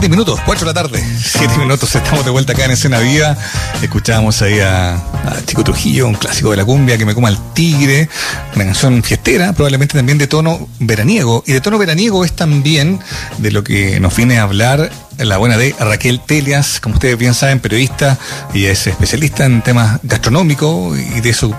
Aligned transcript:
siete 0.00 0.12
minutos, 0.12 0.40
cuatro 0.46 0.66
de 0.66 0.72
la 0.72 0.82
tarde. 0.82 1.04
Siete 1.22 1.58
minutos, 1.58 1.94
estamos 1.94 2.24
de 2.24 2.30
vuelta 2.30 2.54
acá 2.54 2.64
en 2.64 2.70
Escena 2.70 3.00
Viva. 3.00 3.36
Escuchábamos 3.82 4.40
ahí 4.40 4.58
a, 4.58 4.98
Chico 5.44 5.62
Trujillo, 5.62 6.08
un 6.08 6.14
clásico 6.14 6.52
de 6.52 6.56
la 6.56 6.64
cumbia, 6.64 6.96
que 6.96 7.04
me 7.04 7.14
coma 7.14 7.28
el 7.28 7.36
tigre. 7.52 8.08
Una 8.54 8.64
canción 8.64 9.02
fiestera, 9.02 9.52
probablemente 9.52 9.98
también 9.98 10.16
de 10.16 10.26
tono 10.26 10.68
veraniego. 10.78 11.44
Y 11.46 11.52
de 11.52 11.60
tono 11.60 11.76
veraniego 11.76 12.24
es 12.24 12.32
también 12.34 12.98
de 13.36 13.50
lo 13.50 13.62
que 13.62 14.00
nos 14.00 14.16
viene 14.16 14.38
a 14.38 14.44
hablar 14.44 14.90
la 15.18 15.36
buena 15.36 15.58
de 15.58 15.74
Raquel 15.78 16.20
Telias, 16.20 16.80
como 16.80 16.94
ustedes 16.94 17.18
bien 17.18 17.34
saben, 17.34 17.60
periodista 17.60 18.18
y 18.54 18.64
es 18.64 18.86
especialista 18.86 19.44
en 19.44 19.60
temas 19.60 20.00
gastronómicos 20.02 20.98
y 20.98 21.20
de 21.20 21.28
esos 21.28 21.52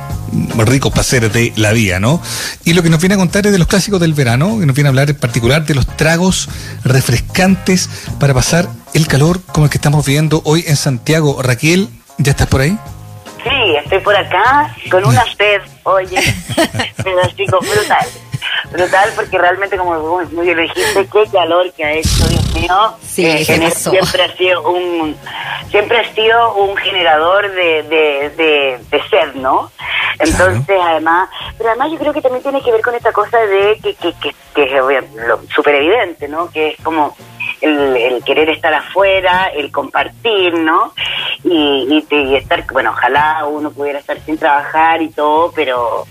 ricos 0.57 0.91
placeres 0.91 1.33
de 1.33 1.53
la 1.55 1.71
vida, 1.71 1.99
¿no? 1.99 2.21
Y 2.63 2.73
lo 2.73 2.83
que 2.83 2.89
nos 2.89 2.99
viene 2.99 3.15
a 3.15 3.17
contar 3.17 3.45
es 3.45 3.51
de 3.51 3.57
los 3.57 3.67
clásicos 3.67 3.99
del 3.99 4.13
verano, 4.13 4.59
y 4.61 4.65
nos 4.65 4.75
viene 4.75 4.87
a 4.87 4.91
hablar 4.91 5.09
en 5.09 5.17
particular 5.17 5.65
de 5.65 5.75
los 5.75 5.87
tragos 5.97 6.49
refrescantes 6.83 7.89
para 8.19 8.33
pasar 8.33 8.69
el 8.93 9.07
calor 9.07 9.41
como 9.51 9.65
el 9.65 9.69
que 9.69 9.77
estamos 9.77 10.05
viviendo 10.05 10.41
hoy 10.45 10.63
en 10.67 10.75
Santiago. 10.75 11.41
Raquel, 11.41 11.89
¿ya 12.17 12.31
estás 12.31 12.47
por 12.47 12.61
ahí? 12.61 12.77
Sí, 13.43 13.75
estoy 13.83 13.99
por 13.99 14.15
acá 14.15 14.75
con 14.89 15.03
una 15.03 15.23
sed, 15.35 15.61
oye, 15.83 16.21
pero 17.03 17.21
así 17.23 17.45
brutal 17.45 18.07
brutal 18.71 19.09
porque 19.15 19.37
realmente 19.37 19.77
como 19.77 20.23
muy 20.31 20.45
bien 20.45 20.57
dijiste 20.57 21.07
qué 21.11 21.25
calor 21.31 21.71
que 21.73 21.83
ha 21.83 21.93
hecho 21.93 22.27
Dios 22.27 22.53
mío. 22.53 22.97
Sí, 23.01 23.25
eh, 23.25 23.43
siempre 23.43 24.23
ha 24.23 24.37
sido 24.37 24.69
un 24.69 25.15
siempre 25.69 25.97
ha 25.99 26.13
sido 26.13 26.55
un 26.55 26.75
generador 26.77 27.51
de, 27.51 27.83
de, 27.83 28.79
de, 28.89 29.01
sed 29.09 29.33
no 29.35 29.71
entonces 30.19 30.77
además 30.81 31.29
pero 31.57 31.69
además 31.69 31.91
yo 31.91 31.97
creo 31.97 32.13
que 32.13 32.21
también 32.21 32.43
tiene 32.43 32.61
que 32.61 32.71
ver 32.71 32.81
con 32.81 32.95
esta 32.95 33.11
cosa 33.11 33.37
de 33.39 33.79
que 33.81 33.95
que, 33.95 34.13
que, 34.13 34.35
que 34.53 34.63
es 34.63 35.53
súper 35.53 35.75
evidente 35.75 36.27
no 36.27 36.49
que 36.49 36.69
es 36.69 36.81
como 36.83 37.15
el, 37.61 37.95
el, 37.95 38.23
querer 38.23 38.49
estar 38.49 38.73
afuera, 38.73 39.51
el 39.53 39.71
compartir, 39.71 40.53
¿no? 40.53 40.93
Y, 41.43 42.05
y, 42.09 42.15
y, 42.15 42.35
estar, 42.35 42.65
bueno, 42.71 42.91
ojalá 42.91 43.45
uno 43.45 43.71
pudiera 43.71 43.99
estar 43.99 44.19
sin 44.21 44.37
trabajar 44.37 45.01
y 45.01 45.09
todo, 45.09 45.51
pero 45.55 46.05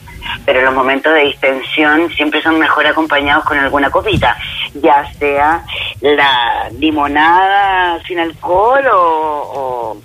pero 0.44 0.62
los 0.62 0.74
momentos 0.74 1.12
de 1.14 1.24
distensión 1.24 2.10
siempre 2.14 2.42
son 2.42 2.58
mejor 2.58 2.86
acompañados 2.86 3.44
con 3.44 3.58
alguna 3.58 3.90
copita, 3.90 4.36
ya 4.74 5.10
sea 5.18 5.64
la 6.00 6.70
limonada 6.78 8.02
sin 8.06 8.18
alcohol 8.18 8.84
o, 8.92 9.96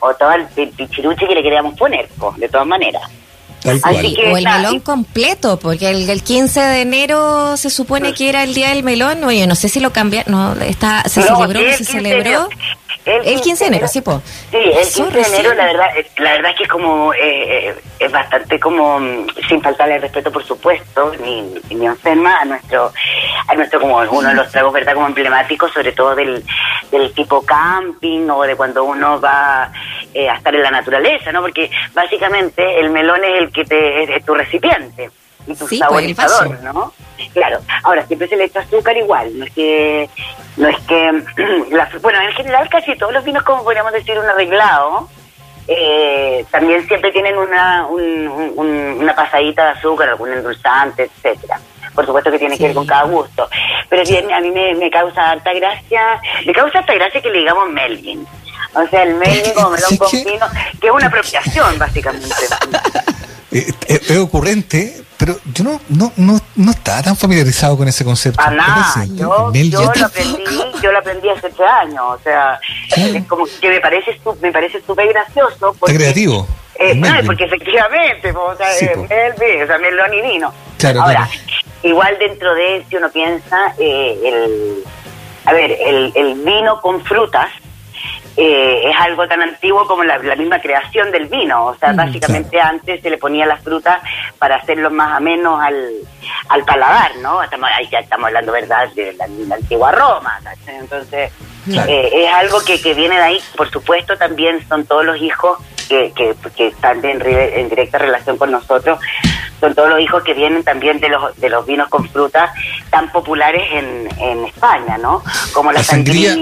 o, 0.00 0.14
todo 0.14 0.32
el 0.32 0.46
pichiruche 0.70 1.26
que 1.26 1.34
le 1.34 1.42
queríamos 1.42 1.76
poner, 1.76 2.08
de 2.36 2.48
todas 2.48 2.66
maneras. 2.66 3.02
o 3.64 4.36
el 4.36 4.44
melón 4.44 4.80
completo, 4.80 5.58
porque 5.58 5.90
el, 5.90 6.08
el, 6.08 6.22
15 6.22 6.60
de 6.60 6.80
enero 6.82 7.56
se 7.56 7.70
supone 7.70 8.14
que 8.14 8.28
era 8.28 8.44
el 8.44 8.54
día 8.54 8.70
del 8.70 8.82
melón. 8.84 9.24
Oye, 9.24 9.46
no 9.46 9.54
sé 9.54 9.68
si 9.68 9.80
lo 9.80 9.92
cambiaron, 9.92 10.32
no, 10.32 10.64
está, 10.64 11.02
se 11.04 11.22
celebró, 11.22 11.60
no 11.60 11.72
se 11.72 11.84
celebró. 11.84 12.48
El 13.08 13.40
15, 13.40 13.64
de 13.64 13.68
enero, 13.68 13.88
sí, 13.88 14.00
po. 14.00 14.20
Sí, 14.50 14.56
el 14.56 14.86
15 14.86 15.10
de 15.10 15.22
enero, 15.22 15.54
la 15.54 15.66
verdad, 15.66 15.96
eh, 15.96 16.06
la 16.18 16.32
verdad 16.32 16.50
es 16.50 16.56
que 16.56 16.62
es 16.64 16.68
como, 16.68 17.12
eh, 17.14 17.68
eh, 17.68 17.74
es 17.98 18.12
bastante 18.12 18.60
como, 18.60 19.00
mm, 19.00 19.26
sin 19.48 19.62
faltarle 19.62 19.96
el 19.96 20.02
respeto, 20.02 20.30
por 20.30 20.44
supuesto, 20.44 21.12
ni, 21.22 21.54
ni 21.70 21.86
enferma, 21.86 22.40
a 22.40 22.44
nuestro, 22.44 22.92
a 23.46 23.54
nuestro 23.54 23.80
como 23.80 23.98
uno 23.98 24.28
de 24.28 24.34
los 24.34 24.50
tragos, 24.50 24.72
¿verdad?, 24.72 24.94
como 24.94 25.06
emblemáticos, 25.06 25.72
sobre 25.72 25.92
todo 25.92 26.14
del, 26.14 26.44
del 26.90 27.12
tipo 27.14 27.44
camping 27.44 28.28
o 28.28 28.42
de 28.42 28.56
cuando 28.56 28.84
uno 28.84 29.20
va 29.20 29.64
a 29.64 29.72
estar 30.12 30.54
en 30.54 30.62
la 30.62 30.70
naturaleza, 30.70 31.32
¿no? 31.32 31.40
Porque 31.40 31.70
básicamente 31.94 32.80
el 32.80 32.90
melón 32.90 33.24
es 33.24 33.38
el 33.38 33.52
que 33.52 33.64
te, 33.64 34.16
es 34.16 34.24
tu 34.24 34.34
recipiente 34.34 35.10
y 35.48 35.54
tu 35.54 35.66
saborizador, 35.68 36.60
¿no? 36.62 36.92
Claro, 37.32 37.60
ahora 37.82 38.06
siempre 38.06 38.28
se 38.28 38.36
le 38.36 38.44
echa 38.44 38.60
azúcar 38.60 38.96
igual, 38.96 39.38
no 39.38 39.44
es 39.44 39.52
que, 39.52 40.08
no 40.56 40.68
es 40.68 40.78
que, 40.80 41.22
bueno, 42.02 42.20
en 42.20 42.32
general 42.32 42.68
casi 42.68 42.96
todos 42.96 43.12
los 43.12 43.24
vinos, 43.24 43.42
como 43.42 43.64
podríamos 43.64 43.92
decir, 43.92 44.18
un 44.18 44.26
arreglado, 44.26 45.08
eh, 45.70 46.46
también 46.50 46.86
siempre 46.88 47.12
tienen 47.12 47.36
una, 47.36 47.86
una 47.86 49.14
pasadita 49.14 49.64
de 49.64 49.70
azúcar, 49.72 50.08
algún 50.08 50.32
endulzante, 50.32 51.04
etcétera. 51.04 51.60
Por 51.94 52.06
supuesto 52.06 52.30
que 52.30 52.38
tiene 52.38 52.56
que 52.56 52.68
ver 52.68 52.74
con 52.74 52.86
cada 52.86 53.02
gusto. 53.02 53.48
Pero 53.88 54.02
bien, 54.04 54.32
a 54.32 54.40
mí 54.40 54.50
me, 54.50 54.90
causa 54.90 55.32
harta 55.32 55.52
gracia, 55.52 56.20
me 56.46 56.52
causa 56.52 56.78
harta 56.78 56.94
gracia 56.94 57.20
que 57.20 57.28
le 57.28 57.40
digamos 57.40 57.68
Melvin. 57.70 58.26
O 58.74 58.86
sea, 58.86 59.02
el 59.02 59.14
Melvin 59.14 59.52
como 59.54 59.70
melón 59.70 59.96
con 59.98 60.10
vino, 60.10 60.46
que 60.80 60.86
es 60.86 60.92
una 60.92 61.06
apropiación, 61.06 61.78
básicamente. 61.78 62.28
Eh, 63.50 63.72
eh, 63.86 64.00
es 64.08 64.18
ocurrente, 64.18 65.02
pero 65.16 65.36
yo 65.54 65.64
no, 65.64 65.80
no, 65.88 66.12
no, 66.16 66.38
no 66.56 66.70
estaba 66.70 67.02
tan 67.02 67.16
familiarizado 67.16 67.76
con 67.76 67.88
ese 67.88 68.04
concepto. 68.04 68.40
Ah, 68.44 68.50
nada, 68.50 69.04
yo, 69.14 69.52
yo 69.52 69.82
lo 69.82 70.06
aprendí, 70.06 70.44
yo 70.82 70.92
lo 70.92 70.98
aprendí 70.98 71.28
hace 71.30 71.48
tres 71.50 71.68
años, 71.68 72.02
o 72.06 72.18
sea, 72.22 72.60
es 72.94 73.24
como 73.26 73.46
que 73.60 73.68
me 73.70 73.80
parece 73.80 74.20
me 74.42 74.52
parece 74.52 74.82
súper 74.86 75.08
gracioso. 75.08 75.74
Porque, 75.78 75.96
creativo. 75.96 76.46
Eh, 76.78 76.94
no, 76.94 77.08
porque 77.26 77.44
efectivamente, 77.44 78.30
o 78.30 78.56
sea, 78.56 78.68
sí, 78.72 78.86
o 78.86 79.66
sea, 79.66 79.78
melón 79.78 80.14
y 80.14 80.20
vino. 80.20 80.52
Ahora, 81.00 81.28
igual 81.82 82.16
dentro 82.18 82.54
de, 82.54 82.84
si 82.88 82.96
uno 82.96 83.10
piensa, 83.10 83.74
eh, 83.78 84.16
el, 84.24 84.84
a 85.44 85.52
ver, 85.52 85.76
el, 85.84 86.12
el 86.14 86.34
vino 86.44 86.80
con 86.80 87.02
frutas, 87.04 87.48
eh, 88.40 88.88
es 88.88 88.96
algo 89.00 89.26
tan 89.26 89.42
antiguo 89.42 89.84
como 89.84 90.04
la, 90.04 90.16
misma 90.36 90.60
creación 90.60 91.10
del 91.10 91.26
vino. 91.26 91.66
O 91.66 91.74
sea, 91.74 91.92
mm, 91.92 91.96
básicamente 91.96 92.60
antes 92.60 93.02
se 93.02 93.10
le 93.10 93.18
ponía 93.18 93.44
la 93.44 93.56
fruta 93.56 94.00
para 94.38 94.56
hacerlo 94.56 94.92
más 94.92 95.18
o 95.18 95.20
menos 95.20 95.60
al, 95.60 95.90
al 96.48 96.64
paladar, 96.64 97.16
¿no? 97.16 97.42
Estamos, 97.42 97.68
ahí 97.74 97.88
ya 97.90 97.98
estamos 97.98 98.28
hablando, 98.28 98.52
¿verdad?, 98.52 98.88
de 98.94 99.12
la, 99.14 99.24
antigua 99.56 99.90
Roma. 99.90 100.38
Entonces, 100.68 101.32
eh, 101.88 102.10
es 102.12 102.32
algo 102.32 102.60
que, 102.64 102.80
que 102.80 102.94
viene 102.94 103.16
de 103.16 103.22
ahí. 103.22 103.40
Por 103.56 103.68
supuesto, 103.70 104.16
también 104.16 104.64
son 104.68 104.86
todos 104.86 105.04
los 105.04 105.20
hijos 105.20 105.58
que, 105.88 106.12
que, 106.56 106.68
están 106.68 107.04
en, 107.04 107.20
en 107.24 107.68
directa 107.68 107.98
relación 107.98 108.36
con 108.36 108.50
nosotros 108.50 108.98
son 109.60 109.74
todos 109.74 109.90
los 109.90 110.00
hijos 110.00 110.22
que 110.22 110.34
vienen 110.34 110.62
también 110.62 111.00
de 111.00 111.08
los 111.08 111.36
de 111.36 111.48
los 111.48 111.66
vinos 111.66 111.88
con 111.88 112.08
fruta 112.08 112.52
tan 112.90 113.10
populares 113.10 113.62
en, 113.72 114.08
en 114.20 114.44
España, 114.46 114.98
¿no? 114.98 115.22
Como 115.52 115.72
la, 115.72 115.82
sangría, 115.82 116.36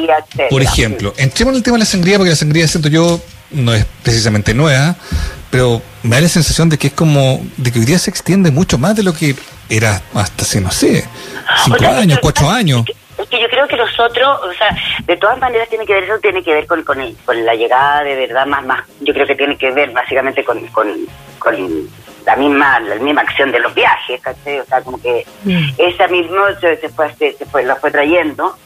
Por 0.51 0.63
ejemplo, 0.63 1.13
entremos 1.17 1.53
en 1.53 1.57
el 1.57 1.63
tema 1.63 1.77
de 1.77 1.81
la 1.81 1.87
sangría, 1.87 2.19
porque 2.19 2.31
la 2.31 2.37
sangría, 2.37 2.69
siento 2.69 2.89
yo, 2.89 3.21
no 3.51 3.73
es 3.75 3.87
precisamente 4.03 4.55
nueva, 4.55 4.97
pero 5.51 5.81
me 6.03 6.17
da 6.17 6.23
la 6.23 6.29
sensación 6.29 6.69
de 6.69 6.79
que 6.79 6.89
es 6.89 6.93
como, 6.93 7.41
de 7.57 7.73
que 7.73 7.79
hoy 7.79 7.85
día 7.85 7.99
se 7.99 8.11
extiende 8.11 8.51
mucho 8.51 8.79
más 8.79 8.97
de 8.97 9.03
lo 9.03 9.15
que 9.15 9.35
era 9.69 10.03
hasta 10.15 10.43
hace, 10.43 10.61
no 10.61 10.71
sé, 10.71 11.07
cinco 11.65 11.87
años, 11.87 12.19
cuatro 12.21 12.51
años. 12.51 12.85
Que 13.31 13.41
yo 13.41 13.49
creo 13.49 13.67
que 13.67 13.77
nosotros, 13.77 14.41
o 14.43 14.53
sea, 14.55 14.77
de 15.05 15.17
todas 15.17 15.39
maneras 15.39 15.69
tiene 15.69 15.87
que 15.87 15.95
ver, 15.95 16.05
eso 16.05 16.19
tiene 16.21 16.43
que 16.43 16.55
ver 16.55 16.67
con, 16.67 16.83
con, 16.83 16.99
con 17.25 17.45
la 17.45 17.55
llegada 17.55 18.03
de 18.03 18.15
verdad 18.15 18.47
más, 18.47 18.65
más, 18.65 18.85
yo 19.01 19.13
creo 19.13 19.27
que 19.27 19.35
tiene 19.35 19.57
que 19.57 19.71
ver 19.71 19.91
básicamente 19.91 20.45
con, 20.45 20.67
con, 20.69 20.89
con 21.39 21.89
la 22.27 22.37
misma 22.37 22.81
la 22.81 22.97
misma 22.97 23.23
acción 23.23 23.53
de 23.53 23.61
los 23.61 23.73
viajes, 23.75 24.21
¿cachai? 24.21 24.61
O 24.61 24.65
sea, 24.65 24.83
como 24.83 25.01
que 25.01 25.25
mm. 25.45 25.69
esa 25.79 26.09
misma 26.09 26.59
se, 26.61 26.77
fue, 26.89 27.15
se, 27.15 27.33
fue, 27.47 27.65
lo 27.65 27.77
fue 27.77 27.91
trayendo. 27.91 28.57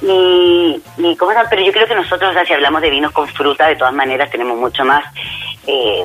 Y, 0.00 0.80
y 0.98 1.16
¿cómo 1.16 1.32
Pero 1.50 1.62
yo 1.62 1.72
creo 1.72 1.86
que 1.86 1.94
nosotros, 1.94 2.30
o 2.30 2.32
sea, 2.32 2.44
si 2.44 2.52
hablamos 2.52 2.80
de 2.82 2.90
vinos 2.90 3.12
con 3.12 3.26
fruta, 3.28 3.66
de 3.66 3.76
todas 3.76 3.94
maneras 3.94 4.30
tenemos 4.30 4.56
mucho 4.56 4.84
más 4.84 5.04
eh, 5.66 6.04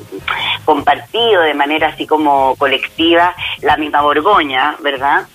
compartido 0.65 1.41
de 1.41 1.53
manera 1.53 1.89
así 1.89 2.07
como 2.07 2.55
colectiva 2.55 3.35
la 3.61 3.77
misma 3.77 4.01
Borgoña, 4.01 4.75
¿verdad? 4.79 5.27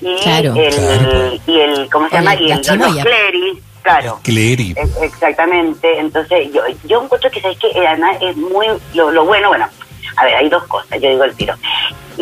Y 0.00 0.16
claro, 0.16 0.54
el, 0.54 1.40
y 1.46 1.60
el 1.60 1.90
¿cómo 1.90 2.08
se 2.08 2.16
llama? 2.16 2.34
Y 2.36 2.52
el 2.52 2.60
Clery, 2.60 3.62
claro. 3.82 4.20
Clery. 4.22 4.74
Exactamente. 5.02 5.98
Entonces, 5.98 6.52
yo, 6.52 6.62
yo 6.84 7.02
encuentro 7.02 7.30
que, 7.30 7.40
¿sabes 7.40 7.58
que 7.58 7.86
Además 7.86 8.16
es 8.20 8.36
muy, 8.36 8.66
lo, 8.94 9.10
lo 9.10 9.24
bueno, 9.24 9.48
bueno, 9.48 9.68
a 10.16 10.24
ver, 10.24 10.34
hay 10.34 10.48
dos 10.48 10.64
cosas, 10.64 11.00
yo 11.00 11.10
digo 11.10 11.24
el 11.24 11.34
tiro. 11.34 11.54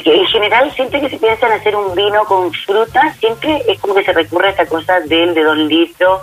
Que 0.03 0.15
en 0.15 0.27
general, 0.27 0.71
siempre 0.75 1.01
que 1.01 1.09
se 1.09 1.19
piensa 1.19 1.47
en 1.47 1.53
hacer 1.55 1.75
un 1.75 1.95
vino 1.95 2.25
con 2.25 2.53
fruta, 2.53 3.15
siempre 3.19 3.63
es 3.67 3.79
como 3.81 3.95
que 3.95 4.05
se 4.05 4.13
recurre 4.13 4.49
a 4.49 4.51
esta 4.51 4.67
cosa 4.67 5.01
del 5.01 5.35
de 5.35 5.43
dos 5.43 5.57
litros 5.57 6.21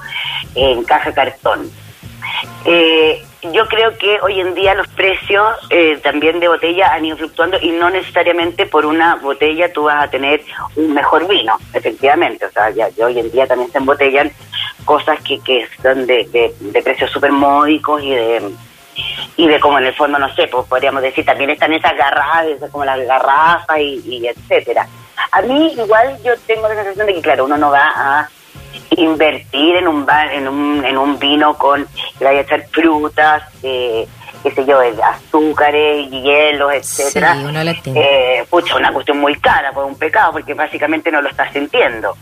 en 0.55 0.83
caja 0.83 1.11
cartón. 1.11 1.71
Eh, 2.65 3.23
yo 3.51 3.67
creo 3.67 3.97
que 3.97 4.19
hoy 4.21 4.39
en 4.39 4.53
día 4.53 4.73
los 4.73 4.87
precios 4.89 5.43
eh, 5.69 5.97
también 6.01 6.39
de 6.39 6.47
botella 6.47 6.93
han 6.93 7.03
ido 7.03 7.17
fluctuando 7.17 7.57
y 7.61 7.71
no 7.71 7.89
necesariamente 7.89 8.65
por 8.65 8.85
una 8.85 9.15
botella 9.15 9.71
tú 9.73 9.83
vas 9.83 10.05
a 10.05 10.09
tener 10.09 10.41
un 10.77 10.93
mejor 10.93 11.27
vino, 11.27 11.57
efectivamente. 11.73 12.45
O 12.45 12.51
sea, 12.51 12.69
ya, 12.69 12.89
hoy 13.03 13.19
en 13.19 13.31
día 13.31 13.45
también 13.47 13.71
se 13.71 13.79
embotellan 13.79 14.31
cosas 14.85 15.21
que, 15.21 15.39
que 15.41 15.67
son 15.81 16.05
de, 16.05 16.25
de, 16.31 16.81
precios 16.81 17.11
súper 17.11 17.31
módicos 17.31 18.01
y 18.01 18.11
de 18.11 18.51
y 19.35 19.47
de 19.47 19.59
como 19.59 19.79
en 19.79 19.85
el 19.85 19.93
fondo, 19.95 20.19
no 20.19 20.33
sé, 20.35 20.47
pues 20.47 20.67
podríamos 20.67 21.01
decir, 21.01 21.25
también 21.25 21.49
están 21.49 21.73
esas 21.73 21.97
garrafas, 21.97 22.69
como 22.71 22.85
las 22.85 22.99
garrafas 22.99 23.79
y, 23.79 24.27
etcétera. 24.27 24.87
A 25.31 25.41
mí 25.41 25.73
igual 25.73 26.17
yo 26.23 26.33
tengo 26.45 26.67
la 26.67 26.75
sensación 26.75 27.07
de 27.07 27.15
que, 27.15 27.21
claro, 27.21 27.45
uno 27.45 27.57
no 27.57 27.71
va 27.71 27.91
a 27.95 28.29
invertir 28.97 29.75
en 29.75 29.87
un, 29.87 30.07
en 30.09 30.47
un, 30.47 30.85
en 30.85 30.97
un 30.97 31.19
vino 31.19 31.57
con 31.57 31.87
que 32.17 32.25
vaya 32.25 32.39
a 32.39 32.41
echar 32.41 32.67
frutas, 32.69 33.43
eh, 33.63 34.07
qué 34.41 34.51
sé 34.51 34.65
yo, 34.65 34.79
azúcares, 35.03 36.09
hielos, 36.09 36.73
etcétera. 36.73 37.35
Sí, 37.35 37.45
uno 37.45 37.59
eh, 37.95 38.45
pucha, 38.49 38.75
una 38.75 38.91
cuestión 38.91 39.19
muy 39.19 39.35
cara, 39.39 39.71
pues 39.71 39.87
un 39.87 39.97
pecado, 39.97 40.33
porque 40.33 40.53
básicamente 40.53 41.11
no 41.11 41.21
lo 41.21 41.29
estás 41.29 41.51
sintiendo. 41.53 42.15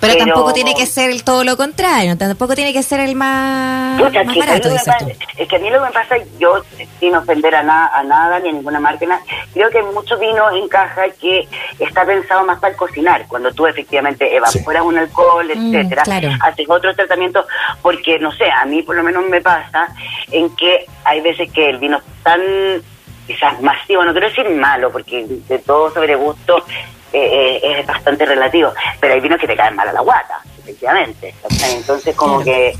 Pero, 0.00 0.16
tampoco 0.16 0.52
tiene 0.52 0.74
que 0.74 0.86
ser 0.86 1.10
el 1.10 1.24
todo 1.24 1.44
lo 1.44 1.56
contrario, 1.56 2.16
tampoco 2.16 2.54
tiene 2.54 2.72
que 2.72 2.82
ser 2.82 3.00
el 3.00 3.14
más, 3.14 4.00
barato, 4.00 4.68
Es 5.36 5.48
que 5.48 5.56
a 5.56 5.58
mí 5.58 5.70
lo 5.70 5.80
que 5.80 5.86
me 5.86 5.92
pasa, 5.92 6.16
yo 6.38 6.62
sin 7.00 7.14
ofender 7.14 7.54
a, 7.54 7.60
a 7.60 8.02
nada 8.04 8.38
ni 8.40 8.50
a 8.50 8.52
ninguna 8.52 8.80
marca, 8.80 9.06
creo 9.52 9.70
que 9.70 9.82
mucho 9.82 10.18
vino 10.18 10.50
en 10.52 10.68
caja 10.68 11.04
que 11.20 11.46
está 11.78 12.04
pensado 12.04 12.44
más 12.44 12.58
para 12.58 12.76
cocinar, 12.76 13.26
cuando 13.28 13.52
tú 13.52 13.66
efectivamente 13.66 14.34
evaporas 14.34 14.82
un 14.82 14.98
alcohol, 14.98 15.46
mm, 15.54 15.74
etcétera, 15.74 16.02
haces 16.40 16.66
otros 16.68 16.96
tratamientos, 16.96 17.46
porque 17.82 18.18
no 18.18 18.32
sé, 18.32 18.50
a 18.50 18.64
mí 18.64 18.82
por 18.82 18.96
lo 18.96 19.02
menos 19.02 19.24
me 19.26 19.40
pasa 19.40 19.88
en 20.30 20.54
que 20.56 20.86
hay 21.04 21.20
veces 21.20 21.50
que 21.52 21.70
el 21.70 21.78
vino 21.78 21.98
es 21.98 22.22
tan 22.22 22.40
quizás 23.26 23.60
masivo, 23.60 24.04
no 24.04 24.12
quiero 24.12 24.28
decir 24.28 24.48
malo, 24.50 24.90
porque 24.90 25.26
de 25.26 25.58
todo 25.58 25.92
sobre 25.92 26.14
gusto 26.14 26.64
eh, 27.12 27.60
eh, 27.62 27.80
es 27.80 27.86
bastante 27.86 28.26
relativo, 28.26 28.72
pero 29.00 29.14
hay 29.14 29.20
vinos 29.20 29.40
que 29.40 29.46
te 29.46 29.56
caen 29.56 29.76
mal 29.76 29.88
a 29.88 29.92
la 29.92 30.00
guata, 30.00 30.40
efectivamente. 30.58 31.34
Entonces 31.74 32.14
como 32.14 32.42
que 32.42 32.74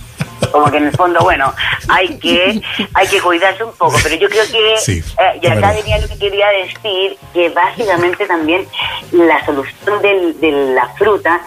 como 0.52 0.70
que 0.70 0.76
en 0.76 0.86
el 0.86 0.92
fondo 0.92 1.20
bueno 1.20 1.52
hay 1.88 2.18
que 2.18 2.60
hay 2.94 3.08
que 3.08 3.20
cuidarse 3.20 3.64
un 3.64 3.72
poco 3.72 3.96
pero 4.02 4.16
yo 4.16 4.28
creo 4.28 4.44
que 4.46 4.74
eh, 4.74 5.40
y 5.40 5.46
acá 5.46 5.72
venía 5.72 5.98
lo 5.98 6.08
que 6.08 6.18
quería 6.18 6.48
decir 6.48 7.16
que 7.32 7.48
básicamente 7.50 8.26
también 8.26 8.66
la 9.12 9.44
solución 9.44 10.02
del, 10.02 10.38
de 10.38 10.52
la 10.74 10.88
fruta 10.90 11.40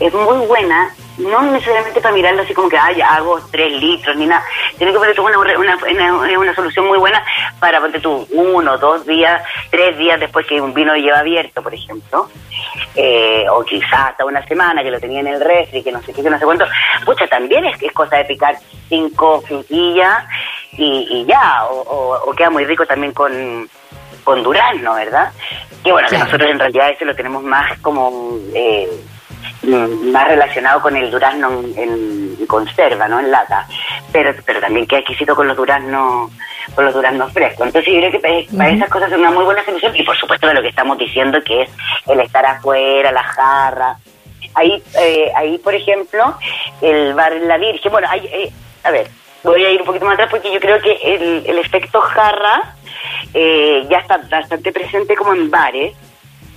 es 0.00 0.12
muy 0.12 0.46
buena 0.46 0.94
no 1.18 1.42
necesariamente 1.42 2.00
para 2.00 2.14
mirarlo 2.14 2.42
así 2.42 2.54
como 2.54 2.68
que 2.68 2.78
ay, 2.78 3.00
hago 3.00 3.40
tres 3.50 3.72
litros 3.80 4.16
ni 4.16 4.26
nada. 4.26 4.42
Tiene 4.76 4.92
que 4.92 4.98
poner 4.98 5.18
una, 5.20 5.38
una, 5.38 6.38
una, 6.38 6.54
solución 6.54 6.86
muy 6.86 6.98
buena 6.98 7.22
para 7.60 7.80
ponte 7.80 8.00
tú 8.00 8.26
uno, 8.30 8.78
dos 8.78 9.06
días, 9.06 9.42
tres 9.70 9.96
días 9.96 10.18
después 10.18 10.46
que 10.46 10.60
un 10.60 10.74
vino 10.74 10.94
lleva 10.96 11.20
abierto, 11.20 11.62
por 11.62 11.74
ejemplo. 11.74 12.28
Eh, 12.96 13.46
o 13.50 13.64
quizás 13.64 14.10
hasta 14.10 14.24
una 14.24 14.44
semana 14.46 14.82
que 14.82 14.90
lo 14.90 15.00
tenía 15.00 15.20
en 15.20 15.28
el 15.28 15.40
refri, 15.40 15.82
que 15.82 15.92
no 15.92 16.02
sé 16.02 16.12
qué, 16.12 16.22
que 16.22 16.30
no 16.30 16.38
sé 16.38 16.44
cuánto. 16.44 16.66
Pucha, 17.04 17.26
también 17.26 17.64
es, 17.64 17.80
es 17.80 17.92
cosa 17.92 18.16
de 18.16 18.24
picar 18.24 18.56
cinco 18.88 19.40
frutillas 19.42 20.24
y, 20.72 21.06
y 21.10 21.24
ya. 21.26 21.64
O, 21.66 22.20
o, 22.26 22.32
queda 22.32 22.50
muy 22.50 22.64
rico 22.64 22.86
también 22.86 23.12
con, 23.12 23.68
con 24.24 24.42
durazno, 24.42 24.94
¿verdad? 24.94 25.32
Que 25.84 25.92
bueno, 25.92 26.08
que 26.08 26.18
nosotros 26.18 26.50
en 26.50 26.58
realidad 26.58 26.90
ese 26.90 27.04
lo 27.04 27.14
tenemos 27.14 27.42
más 27.42 27.78
como... 27.80 28.38
Eh, 28.54 28.88
más 29.66 30.28
relacionado 30.28 30.80
con 30.80 30.96
el 30.96 31.10
durazno 31.10 31.62
en, 31.76 32.36
conserva, 32.46 33.08
¿no? 33.08 33.20
En 33.20 33.30
lata. 33.30 33.66
Pero, 34.12 34.34
pero 34.44 34.60
también 34.60 34.86
queda 34.86 35.00
exquisito 35.00 35.34
con 35.34 35.48
los 35.48 35.56
duraznos, 35.56 36.30
con 36.74 36.84
los 36.84 36.94
duraznos 36.94 37.32
frescos. 37.32 37.66
Entonces 37.66 37.92
yo 37.92 38.00
creo 38.00 38.12
que 38.12 38.46
para, 38.56 38.70
esas 38.70 38.90
cosas 38.90 39.12
es 39.12 39.18
una 39.18 39.30
muy 39.30 39.44
buena 39.44 39.64
solución 39.64 39.92
y 39.96 40.02
por 40.02 40.16
supuesto 40.16 40.46
de 40.46 40.54
lo 40.54 40.62
que 40.62 40.68
estamos 40.68 40.98
diciendo 40.98 41.38
que 41.42 41.62
es 41.62 41.70
el 42.06 42.20
estar 42.20 42.44
afuera, 42.44 43.12
la 43.12 43.22
jarra. 43.22 43.96
Ahí, 44.54 44.82
eh, 45.00 45.32
ahí 45.36 45.58
por 45.58 45.74
ejemplo, 45.74 46.36
el 46.80 47.14
bar 47.14 47.32
La 47.32 47.58
Virgen, 47.58 47.90
bueno, 47.90 48.06
hay, 48.10 48.20
eh, 48.26 48.52
a 48.84 48.90
ver, 48.90 49.08
voy 49.42 49.64
a 49.64 49.70
ir 49.70 49.80
un 49.80 49.86
poquito 49.86 50.04
más 50.04 50.14
atrás 50.14 50.30
porque 50.30 50.52
yo 50.52 50.60
creo 50.60 50.80
que 50.80 50.92
el, 51.02 51.44
el 51.46 51.58
efecto 51.58 52.00
jarra 52.00 52.74
eh, 53.32 53.86
ya 53.90 53.98
está 53.98 54.18
bastante 54.30 54.72
presente 54.72 55.16
como 55.16 55.34
en 55.34 55.50
bares 55.50 55.94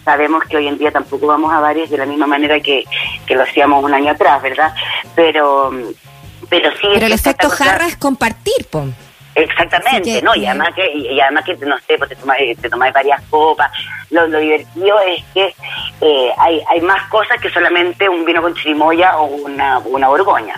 sabemos 0.08 0.42
que 0.46 0.56
hoy 0.56 0.70
en 0.70 0.78
día 0.78 0.90
tampoco 0.90 1.28
vamos 1.28 1.52
a 1.52 1.60
bares 1.60 1.90
de 1.90 1.98
la 1.98 2.06
misma 2.06 2.28
manera 2.28 2.62
que, 2.62 2.86
lo 3.28 3.44
hacíamos 3.44 3.84
un 3.84 3.94
año 3.94 4.12
atrás, 4.12 4.42
¿verdad? 4.42 4.74
Pero, 5.16 5.70
pero 6.50 6.72
sí. 6.80 6.88
Pero 6.94 7.08
el 7.08 7.12
efecto 7.12 7.50
jarra 7.50 7.88
es 7.88 7.98
compartir, 7.98 8.66
po. 8.72 8.86
Exactamente, 9.36 10.22
¿no? 10.22 10.34
Y 10.34 10.46
además 10.46 10.70
que, 10.74 10.94
y 10.94 11.20
además 11.20 11.44
que 11.44 11.58
no 11.58 11.78
sé, 11.80 11.98
pues 11.98 12.10
te 12.10 12.16
tomas, 12.16 12.38
te 12.62 12.70
varias 12.70 13.22
copas. 13.30 13.70
Lo, 14.10 14.26
divertido 14.40 14.98
es 15.02 15.26
que 15.34 15.54
eh, 16.00 16.32
hay, 16.38 16.62
hay 16.70 16.80
más 16.80 17.06
cosas 17.10 17.40
que 17.42 17.50
solamente 17.50 18.08
un 18.08 18.24
vino 18.24 18.42
con 18.42 18.56
chirimoya 18.56 19.18
o 19.18 19.26
una, 19.26 19.80
una 19.80 20.08
borgoña. 20.08 20.56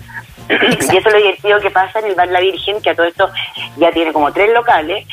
y 0.92 0.98
eso 0.98 1.10
es 1.10 1.14
lo 1.14 1.18
divertido 1.18 1.60
que 1.60 1.70
pasa 1.70 2.00
en 2.00 2.06
el 2.06 2.16
Bar 2.16 2.28
La 2.30 2.40
Virgen, 2.40 2.82
que 2.82 2.90
a 2.90 2.96
todo 2.96 3.06
esto 3.06 3.30
ya 3.78 3.92
tiene 3.92 4.12
como 4.12 4.34
tres 4.34 4.52
locales. 4.54 5.06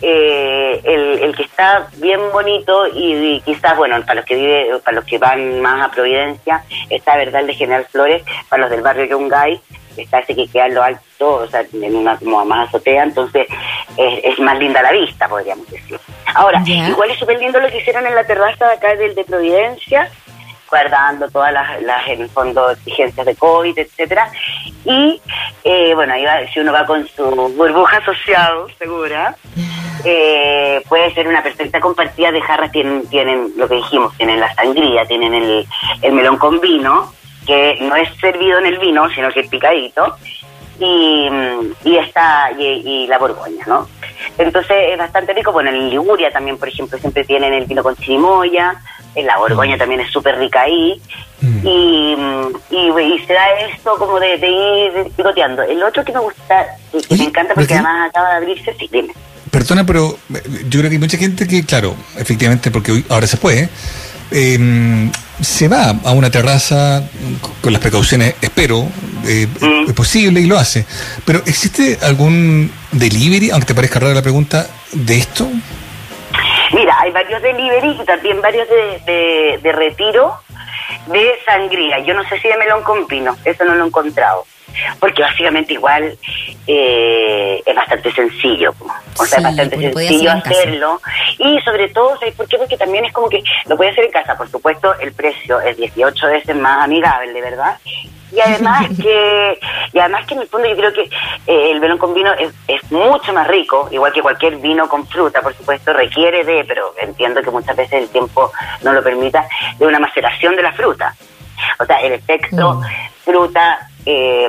Eh, 0.00 0.80
el, 0.84 1.34
que 1.34 1.42
está 1.42 1.88
bien 1.96 2.20
bonito 2.32 2.86
y, 2.94 3.40
quizás, 3.44 3.76
bueno, 3.76 4.00
para 4.02 4.16
los 4.16 4.24
que 4.24 4.36
vive, 4.36 4.78
para 4.84 4.96
los 4.96 5.04
que 5.04 5.18
van 5.18 5.60
más 5.60 5.86
a 5.86 5.90
Providencia, 5.90 6.62
está 6.88 7.16
Verdad 7.16 7.44
de 7.44 7.54
General 7.54 7.86
Flores, 7.90 8.22
para 8.48 8.62
los 8.62 8.70
del 8.70 8.82
barrio 8.82 9.06
Yungay, 9.06 9.60
está 9.96 10.18
ese 10.20 10.34
que 10.34 10.48
queda 10.48 10.66
en 10.66 10.74
lo 10.74 10.82
alto, 10.82 11.34
o 11.34 11.46
sea, 11.46 11.64
en 11.72 11.96
una 11.96 12.16
como 12.16 12.44
más 12.44 12.68
azotea, 12.68 13.04
entonces 13.04 13.46
es, 13.96 14.38
más 14.38 14.58
linda 14.58 14.82
la 14.82 14.92
vista, 14.92 15.28
podríamos 15.28 15.68
decir. 15.70 15.98
Ahora, 16.34 16.62
igual 16.66 17.10
es 17.10 17.18
súper 17.18 17.38
lindo 17.38 17.58
lo 17.58 17.68
que 17.68 17.78
hicieron 17.78 18.06
en 18.06 18.14
la 18.14 18.24
terraza 18.24 18.66
de 18.66 18.74
acá 18.74 18.94
del 18.94 19.14
de 19.14 19.24
Providencia, 19.24 20.10
guardando 20.70 21.28
todas 21.30 21.52
las, 21.52 21.82
las, 21.82 22.08
en 22.08 22.22
el 22.22 22.28
fondo, 22.28 22.70
exigencias 22.70 23.26
de 23.26 23.36
COVID, 23.36 23.78
etcétera. 23.78 24.30
Y, 24.84 25.20
eh, 25.64 25.94
bueno, 25.94 26.14
ahí 26.14 26.24
va, 26.24 26.46
si 26.52 26.60
uno 26.60 26.72
va 26.72 26.84
con 26.84 27.06
su 27.08 27.24
burbuja 27.56 28.04
social, 28.04 28.64
segura, 28.78 29.36
eh, 30.04 30.82
puede 30.88 31.12
ser 31.14 31.28
una 31.28 31.42
perfecta 31.42 31.80
compartida 31.80 32.32
de 32.32 32.40
jarras. 32.40 32.72
Tienen, 32.72 33.06
tienen 33.08 33.52
lo 33.56 33.68
que 33.68 33.76
dijimos, 33.76 34.16
tienen 34.16 34.40
la 34.40 34.54
sangría, 34.54 35.04
tienen 35.06 35.34
el, 35.34 35.66
el 36.02 36.12
melón 36.12 36.36
con 36.36 36.60
vino, 36.60 37.12
que 37.46 37.78
no 37.80 37.96
es 37.96 38.08
servido 38.20 38.58
en 38.58 38.66
el 38.66 38.78
vino, 38.78 39.08
sino 39.10 39.30
que 39.30 39.40
es 39.40 39.48
picadito, 39.48 40.16
y, 40.78 41.28
y, 41.84 41.96
esta, 41.96 42.50
y, 42.52 43.06
la 43.06 43.18
borgoña, 43.18 43.64
¿no? 43.66 43.88
Entonces 44.38 44.76
es 44.90 44.98
bastante 44.98 45.32
rico. 45.32 45.52
Bueno, 45.52 45.70
en 45.70 45.88
Liguria 45.88 46.30
también, 46.30 46.58
por 46.58 46.68
ejemplo, 46.68 46.98
siempre 46.98 47.24
tienen 47.24 47.52
el 47.54 47.66
vino 47.66 47.82
con 47.82 47.96
chirimoya, 47.96 48.76
la 49.24 49.38
Borgoña 49.38 49.76
mm. 49.76 49.78
también 49.78 50.00
es 50.00 50.10
súper 50.10 50.38
rica 50.38 50.62
ahí. 50.62 51.00
Mm. 51.40 51.66
Y, 51.66 52.16
y, 52.70 53.26
se 53.26 53.32
da 53.32 53.44
esto 53.70 53.96
como 53.98 54.18
de, 54.18 54.36
ir 54.36 55.12
picoteando. 55.16 55.62
El 55.62 55.82
otro 55.82 56.04
que 56.04 56.12
me 56.12 56.20
gusta, 56.20 56.66
que 57.08 57.16
me 57.16 57.24
encanta 57.24 57.54
porque 57.54 57.74
además 57.74 58.08
acaba 58.08 58.30
de 58.30 58.36
abrirse, 58.36 58.74
sí, 58.78 58.88
dime. 58.90 59.12
Perdona, 59.50 59.84
pero 59.86 60.18
eh, 60.34 60.42
yo 60.68 60.80
creo 60.80 60.90
que 60.90 60.96
hay 60.96 60.98
mucha 60.98 61.18
gente 61.18 61.46
que, 61.46 61.64
claro, 61.64 61.94
efectivamente, 62.16 62.70
porque 62.70 62.92
hoy, 62.92 63.04
ahora 63.08 63.26
se 63.26 63.36
puede, 63.36 63.68
eh, 64.30 65.10
se 65.40 65.68
va 65.68 65.94
a 66.04 66.12
una 66.12 66.30
terraza 66.30 67.02
con 67.60 67.72
las 67.72 67.80
precauciones, 67.80 68.34
espero, 68.40 68.88
eh, 69.26 69.46
mm. 69.60 69.88
es 69.88 69.94
posible 69.94 70.40
y 70.40 70.46
lo 70.46 70.58
hace. 70.58 70.84
Pero 71.24 71.42
¿existe 71.46 71.98
algún 72.02 72.70
delivery, 72.92 73.50
aunque 73.50 73.66
te 73.66 73.74
parezca 73.74 74.00
rara 74.00 74.14
la 74.14 74.22
pregunta, 74.22 74.66
de 74.92 75.18
esto? 75.18 75.48
Mira, 76.72 76.96
hay 77.00 77.10
varios 77.10 77.42
delivery 77.42 77.98
y 78.00 78.04
también 78.04 78.40
varios 78.40 78.68
de, 78.68 79.58
de, 79.62 79.72
retiro 79.72 80.34
de 81.06 81.34
sangría. 81.44 81.98
Yo 82.00 82.14
no 82.14 82.26
sé 82.28 82.38
si 82.40 82.48
de 82.48 82.56
melón 82.56 82.82
con 82.82 83.06
pino, 83.06 83.36
eso 83.44 83.64
no 83.64 83.74
lo 83.74 83.84
he 83.84 83.86
encontrado. 83.86 84.44
Porque 85.00 85.22
básicamente 85.22 85.72
igual 85.72 86.18
eh, 86.66 87.62
es 87.64 87.74
bastante 87.74 88.12
sencillo. 88.12 88.74
O 89.18 89.24
sea, 89.24 89.38
es 89.38 89.44
bastante 89.44 89.78
sencillo 89.78 90.32
hacerlo. 90.32 91.00
Y 91.38 91.58
sobre 91.60 91.88
todo, 91.88 92.18
¿sabes 92.18 92.34
por 92.34 92.46
qué? 92.46 92.58
Porque 92.58 92.76
también 92.76 93.04
es 93.06 93.12
como 93.12 93.28
que 93.28 93.42
lo 93.66 93.76
puedes 93.76 93.92
hacer 93.92 94.04
en 94.04 94.10
casa. 94.10 94.36
Por 94.36 94.50
supuesto, 94.50 94.94
el 95.00 95.12
precio 95.12 95.60
es 95.60 95.76
18 95.78 96.26
veces 96.26 96.56
más 96.56 96.84
amigable, 96.84 97.40
¿verdad? 97.40 97.78
Y 98.32 98.40
además 98.40 98.88
que 99.00 99.58
y 99.92 99.98
además 99.98 100.26
que 100.26 100.34
en 100.34 100.40
el 100.40 100.48
fondo 100.48 100.68
yo 100.68 100.76
creo 100.76 100.92
que 100.92 101.02
eh, 101.46 101.70
el 101.70 101.80
melón 101.80 101.98
con 101.98 102.14
vino 102.14 102.32
es, 102.34 102.52
es, 102.66 102.90
mucho 102.90 103.32
más 103.32 103.46
rico 103.46 103.88
igual 103.90 104.12
que 104.12 104.22
cualquier 104.22 104.56
vino 104.56 104.88
con 104.88 105.06
fruta 105.06 105.40
por 105.42 105.54
supuesto 105.54 105.92
requiere 105.92 106.44
de 106.44 106.64
pero 106.64 106.92
entiendo 107.00 107.42
que 107.42 107.50
muchas 107.50 107.76
veces 107.76 108.02
el 108.02 108.08
tiempo 108.08 108.52
no 108.82 108.92
lo 108.92 109.02
permita 109.02 109.46
de 109.78 109.86
una 109.86 109.98
maceración 109.98 110.56
de 110.56 110.62
la 110.62 110.72
fruta 110.72 111.14
o 111.78 111.84
sea 111.84 111.96
el 112.00 112.12
efecto 112.12 112.74
mm. 112.74 112.84
fruta 113.24 113.88
eh, 114.08 114.48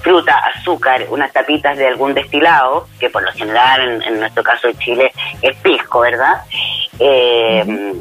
fruta, 0.00 0.38
azúcar, 0.54 1.06
unas 1.10 1.32
tapitas 1.32 1.76
de 1.76 1.88
algún 1.88 2.14
destilado, 2.14 2.86
que 3.00 3.10
por 3.10 3.22
lo 3.22 3.32
general 3.32 4.00
en, 4.06 4.20
nuestro 4.20 4.44
caso 4.44 4.68
de 4.68 4.78
Chile 4.78 5.12
es 5.42 5.56
pisco, 5.56 6.00
¿verdad? 6.00 6.42
Eh, 7.00 7.92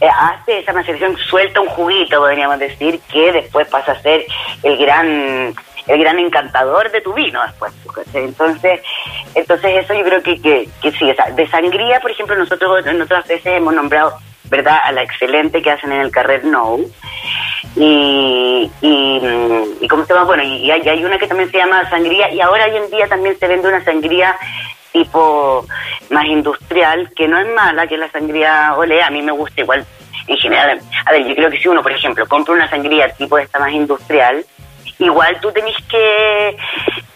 eh, 0.00 0.08
hace 0.08 0.58
esa 0.58 0.72
maceración, 0.72 1.16
suelta 1.16 1.60
un 1.60 1.68
juguito, 1.68 2.18
podríamos 2.18 2.58
decir, 2.58 3.00
que 3.10 3.30
después 3.32 3.68
pasa 3.68 3.92
a 3.92 4.02
ser 4.02 4.26
el 4.64 4.76
gran 4.76 5.54
el 5.86 6.00
gran 6.00 6.18
encantador 6.18 6.90
de 6.90 7.00
tu 7.00 7.14
vino 7.14 7.40
después. 7.42 7.72
Entonces, 8.12 8.82
entonces 9.34 9.84
eso 9.84 9.94
yo 9.94 10.04
creo 10.04 10.22
que, 10.22 10.38
que, 10.38 10.92
sí, 10.92 11.10
de 11.34 11.48
sangría, 11.48 11.98
por 12.00 12.10
ejemplo, 12.10 12.36
nosotros 12.36 12.84
en 12.86 13.00
otras 13.00 13.26
veces 13.26 13.56
hemos 13.56 13.72
nombrado 13.72 14.18
¿verdad? 14.50 14.78
A 14.82 14.92
la 14.92 15.02
excelente 15.02 15.62
que 15.62 15.70
hacen 15.70 15.92
en 15.92 16.00
el 16.00 16.10
Carrer 16.10 16.44
No. 16.44 16.78
Y, 17.80 18.70
y, 18.80 19.20
y 19.80 19.88
¿cómo 19.88 20.04
se 20.04 20.12
llama? 20.12 20.26
Bueno, 20.26 20.42
y 20.42 20.68
hay, 20.68 20.80
hay, 20.88 21.04
una 21.04 21.16
que 21.16 21.28
también 21.28 21.48
se 21.50 21.58
llama 21.58 21.88
sangría 21.88 22.28
y 22.32 22.40
ahora 22.40 22.64
hoy 22.64 22.76
en 22.76 22.90
día 22.90 23.06
también 23.06 23.38
se 23.38 23.46
vende 23.46 23.68
una 23.68 23.84
sangría 23.84 24.36
tipo 24.92 25.64
más 26.10 26.24
industrial, 26.24 27.08
que 27.14 27.28
no 27.28 27.38
es 27.38 27.46
mala, 27.54 27.86
que 27.86 27.94
es 27.94 28.00
la 28.00 28.10
sangría 28.10 28.74
olea, 28.76 29.06
a 29.06 29.10
mí 29.10 29.22
me 29.22 29.30
gusta 29.30 29.60
igual 29.60 29.86
en 30.26 30.36
general. 30.38 30.80
A 31.06 31.12
ver, 31.12 31.24
yo 31.24 31.36
creo 31.36 31.50
que 31.50 31.60
si 31.60 31.68
uno, 31.68 31.82
por 31.82 31.92
ejemplo, 31.92 32.26
compra 32.26 32.54
una 32.54 32.68
sangría 32.68 33.08
tipo 33.10 33.38
esta 33.38 33.60
más 33.60 33.72
industrial, 33.72 34.44
igual 34.98 35.38
tú 35.40 35.52
tenés 35.52 35.76
que, 35.88 36.56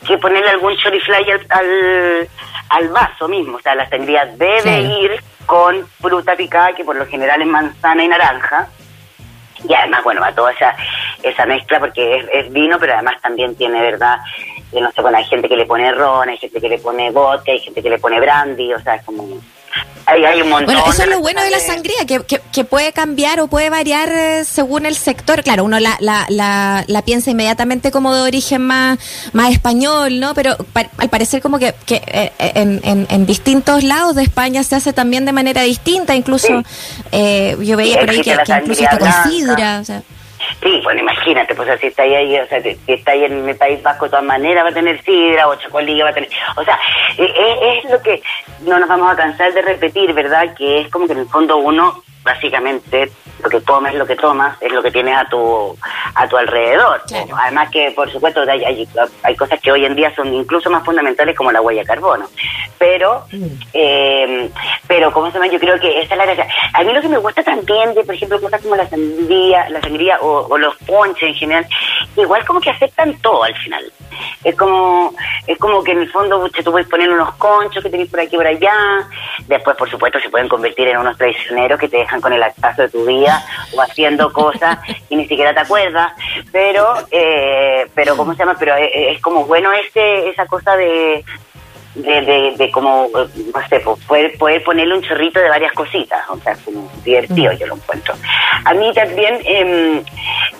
que 0.06 0.18
ponerle 0.18 0.50
algún 0.50 0.76
chorifly 0.76 1.28
al, 1.28 1.46
al, 1.48 2.28
al 2.68 2.88
vaso 2.90 3.26
mismo, 3.26 3.56
o 3.56 3.60
sea, 3.60 3.74
la 3.74 3.88
sangría 3.88 4.26
debe 4.26 4.80
ir 4.80 5.20
con 5.46 5.84
fruta 6.00 6.36
picada, 6.36 6.72
que 6.72 6.84
por 6.84 6.94
lo 6.94 7.06
general 7.06 7.42
es 7.42 7.48
manzana 7.48 8.04
y 8.04 8.08
naranja. 8.08 8.68
Y 9.68 9.74
además, 9.74 10.02
bueno, 10.04 10.20
va 10.20 10.34
toda 10.34 10.52
esa, 10.52 10.74
esa 11.22 11.46
mezcla 11.46 11.80
porque 11.80 12.26
es, 12.32 12.52
vino, 12.52 12.78
pero 12.78 12.94
además 12.94 13.20
también 13.22 13.54
tiene, 13.56 13.80
¿verdad? 13.80 14.18
no 14.72 14.90
sé, 14.90 15.02
bueno, 15.02 15.18
hay 15.18 15.24
gente 15.24 15.48
que 15.48 15.56
le 15.56 15.66
pone 15.66 15.92
ron, 15.92 16.28
hay 16.28 16.38
gente 16.38 16.60
que 16.60 16.68
le 16.68 16.78
pone 16.78 17.10
vodka, 17.10 17.52
hay 17.52 17.60
gente 17.60 17.82
que 17.82 17.90
le 17.90 17.98
pone 17.98 18.18
brandy, 18.20 18.72
o 18.72 18.80
sea, 18.80 18.94
es 18.94 19.04
como 19.04 19.40
hay, 20.06 20.42
un 20.42 20.48
montón 20.48 20.74
bueno, 20.74 20.90
eso 20.90 21.02
es 21.02 21.08
lo 21.08 21.20
bueno 21.20 21.42
de 21.42 21.50
la 21.50 21.60
sangría, 21.60 22.04
que, 22.06 22.20
que, 22.52 22.64
puede 22.64 22.92
cambiar 22.92 23.40
o 23.40 23.46
puede 23.46 23.70
variar 23.70 24.08
eh, 24.10 24.44
según 24.44 24.86
el 24.86 24.96
sector. 24.96 25.42
Claro, 25.42 25.64
uno 25.64 25.78
la, 25.80 25.96
la, 26.00 26.26
la, 26.86 27.02
piensa 27.02 27.30
inmediatamente 27.30 27.90
como 27.90 28.14
de 28.14 28.20
origen 28.22 28.62
más, 28.62 28.98
más 29.32 29.52
español, 29.52 30.20
¿no? 30.20 30.34
Pero 30.34 30.56
al 30.98 31.08
parecer 31.08 31.40
como 31.40 31.58
que, 31.58 31.74
que 31.86 32.02
eh, 32.06 32.32
en, 32.38 32.80
en, 33.08 33.26
distintos 33.26 33.84
lados 33.84 34.16
de 34.16 34.22
España 34.22 34.62
se 34.64 34.76
hace 34.76 34.92
también 34.92 35.24
de 35.24 35.32
manera 35.32 35.62
distinta. 35.62 36.14
Incluso 36.14 36.62
eh, 37.12 37.56
yo 37.60 37.76
veía 37.76 38.00
por 38.00 38.10
ahí 38.10 38.20
que, 38.20 38.32
incluso 38.32 38.82
está 38.82 38.98
con 38.98 39.12
sidra. 39.30 39.80
O 39.80 39.84
sea. 39.84 40.02
Sí, 40.60 40.80
bueno, 40.84 41.00
imagínate, 41.00 41.54
pues 41.54 41.80
si 41.80 41.86
está 41.88 42.02
ahí, 42.02 42.38
o 42.38 42.46
sea, 42.46 42.60
si 42.60 42.78
está 42.86 43.12
ahí 43.12 43.24
en 43.24 43.48
el 43.48 43.56
País 43.56 43.82
Vasco 43.82 44.04
de 44.04 44.10
todas 44.10 44.24
maneras 44.24 44.64
va 44.64 44.68
a 44.68 44.74
tener 44.74 45.02
sidra 45.02 45.48
o 45.48 45.56
chocolilla 45.56 46.04
va 46.04 46.10
a 46.10 46.14
tener... 46.14 46.30
O 46.56 46.64
sea, 46.64 46.78
es, 47.16 47.30
eh, 47.30 47.80
es 47.84 47.90
lo 47.90 48.00
que 48.02 48.22
no 48.60 48.78
nos 48.78 48.88
vamos 48.88 49.12
a 49.12 49.16
cansar 49.16 49.52
de 49.52 49.62
repetir, 49.62 50.12
¿verdad? 50.12 50.54
Que 50.56 50.80
es 50.80 50.90
como 50.90 51.06
que 51.06 51.14
en 51.14 51.20
el 51.20 51.26
fondo 51.26 51.56
uno 51.56 52.02
básicamente 52.22 53.10
lo 53.42 53.50
que 53.50 53.62
comes, 53.62 53.94
lo 53.94 54.06
que 54.06 54.16
tomas, 54.16 54.56
es 54.60 54.72
lo 54.72 54.82
que 54.82 54.90
tienes 54.90 55.16
a 55.16 55.24
tu 55.24 55.76
a 56.14 56.28
tu 56.28 56.36
alrededor. 56.36 57.02
Además 57.42 57.70
que, 57.70 57.90
por 57.92 58.10
supuesto, 58.10 58.42
hay, 58.48 58.86
hay, 59.22 59.36
cosas 59.36 59.60
que 59.60 59.72
hoy 59.72 59.84
en 59.84 59.94
día 59.96 60.14
son 60.14 60.32
incluso 60.32 60.70
más 60.70 60.84
fundamentales 60.84 61.36
como 61.36 61.50
la 61.50 61.60
huella 61.60 61.80
de 61.80 61.86
carbono. 61.86 62.26
Pero, 62.78 63.24
mm. 63.32 63.46
eh, 63.72 64.50
pero 64.86 65.12
¿cómo 65.12 65.28
se 65.28 65.34
llama? 65.34 65.46
Yo 65.46 65.58
creo 65.58 65.78
que 65.80 66.00
esa 66.00 66.14
es 66.14 66.18
la 66.18 66.26
gracia. 66.26 66.46
A 66.74 66.82
mí 66.82 66.92
lo 66.92 67.00
que 67.00 67.08
me 67.08 67.18
gusta 67.18 67.42
también 67.42 67.94
de, 67.94 68.04
por 68.04 68.14
ejemplo, 68.14 68.40
cosas 68.40 68.60
como 68.60 68.76
la 68.76 68.88
sandía, 68.88 69.68
la 69.70 69.80
sangría 69.80 70.18
o, 70.20 70.56
los 70.58 70.76
ponches 70.78 71.30
en 71.30 71.34
general, 71.34 71.66
igual 72.16 72.44
como 72.44 72.60
que 72.60 72.70
afectan 72.70 73.14
todo 73.20 73.44
al 73.44 73.56
final. 73.56 73.84
Es 74.44 74.54
como 74.56 75.14
es 75.46 75.58
como 75.58 75.82
que 75.82 75.92
en 75.92 76.00
el 76.00 76.10
fondo 76.10 76.48
tú 76.48 76.70
puedes 76.70 76.88
poner 76.88 77.10
unos 77.10 77.34
conchos 77.34 77.82
que 77.82 77.90
tenés 77.90 78.08
por 78.08 78.20
aquí 78.20 78.34
y 78.34 78.38
por 78.38 78.46
allá. 78.46 78.74
Después, 79.46 79.76
por 79.76 79.90
supuesto, 79.90 80.20
se 80.20 80.28
pueden 80.28 80.48
convertir 80.48 80.88
en 80.88 80.98
unos 80.98 81.16
traicioneros 81.16 81.78
que 81.80 81.88
te 81.88 81.98
dejan 81.98 82.20
con 82.20 82.32
el 82.32 82.42
actazo 82.42 82.82
de 82.82 82.88
tu 82.88 83.04
vida 83.04 83.31
o 83.74 83.80
haciendo 83.80 84.32
cosas 84.32 84.78
y 85.08 85.16
ni 85.16 85.26
siquiera 85.26 85.54
te 85.54 85.60
acuerdas. 85.60 86.12
Pero, 86.50 86.94
eh, 87.10 87.86
pero 87.94 88.16
¿cómo 88.16 88.32
se 88.32 88.40
llama? 88.40 88.56
Pero 88.58 88.74
es, 88.76 89.20
como 89.20 89.44
bueno 89.44 89.70
ese, 89.72 90.28
esa 90.28 90.46
cosa 90.46 90.76
de, 90.76 91.24
de, 91.94 92.54
de, 92.56 92.70
como, 92.70 93.08
no 93.12 93.68
sé, 93.68 93.80
pues, 93.80 94.04
poder, 94.04 94.36
poder 94.38 94.62
ponerle 94.64 94.94
un 94.94 95.02
chorrito 95.02 95.40
de 95.40 95.48
varias 95.48 95.72
cositas, 95.72 96.28
o 96.28 96.38
sea, 96.38 96.56
como 96.64 96.90
divertido 97.04 97.52
mm. 97.52 97.56
yo 97.56 97.66
lo 97.66 97.74
encuentro. 97.76 98.14
A 98.64 98.74
mí 98.74 98.92
también 98.94 99.40
em, 99.44 100.02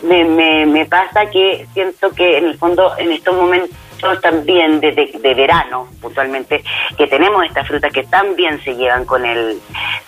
me, 0.03 0.25
me, 0.25 0.67
me 0.67 0.85
pasa 0.87 1.27
que 1.27 1.67
siento 1.73 2.11
que 2.13 2.39
en 2.39 2.47
el 2.47 2.59
fondo 2.59 2.93
en 2.99 3.13
estos 3.13 3.35
momentos 3.35 3.77
también 4.21 4.81
de, 4.81 4.93
de, 4.93 5.35
verano, 5.35 5.89
puntualmente, 6.01 6.63
que 6.97 7.07
tenemos 7.07 7.45
estas 7.45 7.67
frutas 7.67 7.93
que 7.93 8.03
también 8.05 8.63
se 8.63 8.75
llevan 8.75 9.05
con 9.05 9.25
el 9.25 9.61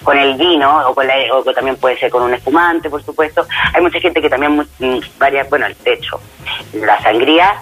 con 0.03 0.19
el 0.19 0.35
vino 0.35 0.89
o, 0.89 0.95
con 0.95 1.07
la, 1.07 1.15
o 1.33 1.43
también 1.53 1.77
puede 1.77 1.99
ser 1.99 2.11
con 2.11 2.23
un 2.23 2.35
espumante, 2.35 2.91
por 2.91 3.03
supuesto. 3.03 3.47
Hay 3.73 3.81
mucha 3.81 4.01
gente 4.01 4.21
que 4.21 4.29
también, 4.29 4.67
mm, 4.79 4.99
varias, 5.19 5.49
bueno, 5.49 5.67
de 5.85 5.93
hecho, 5.93 6.21
la 6.75 7.01
sangría 7.03 7.55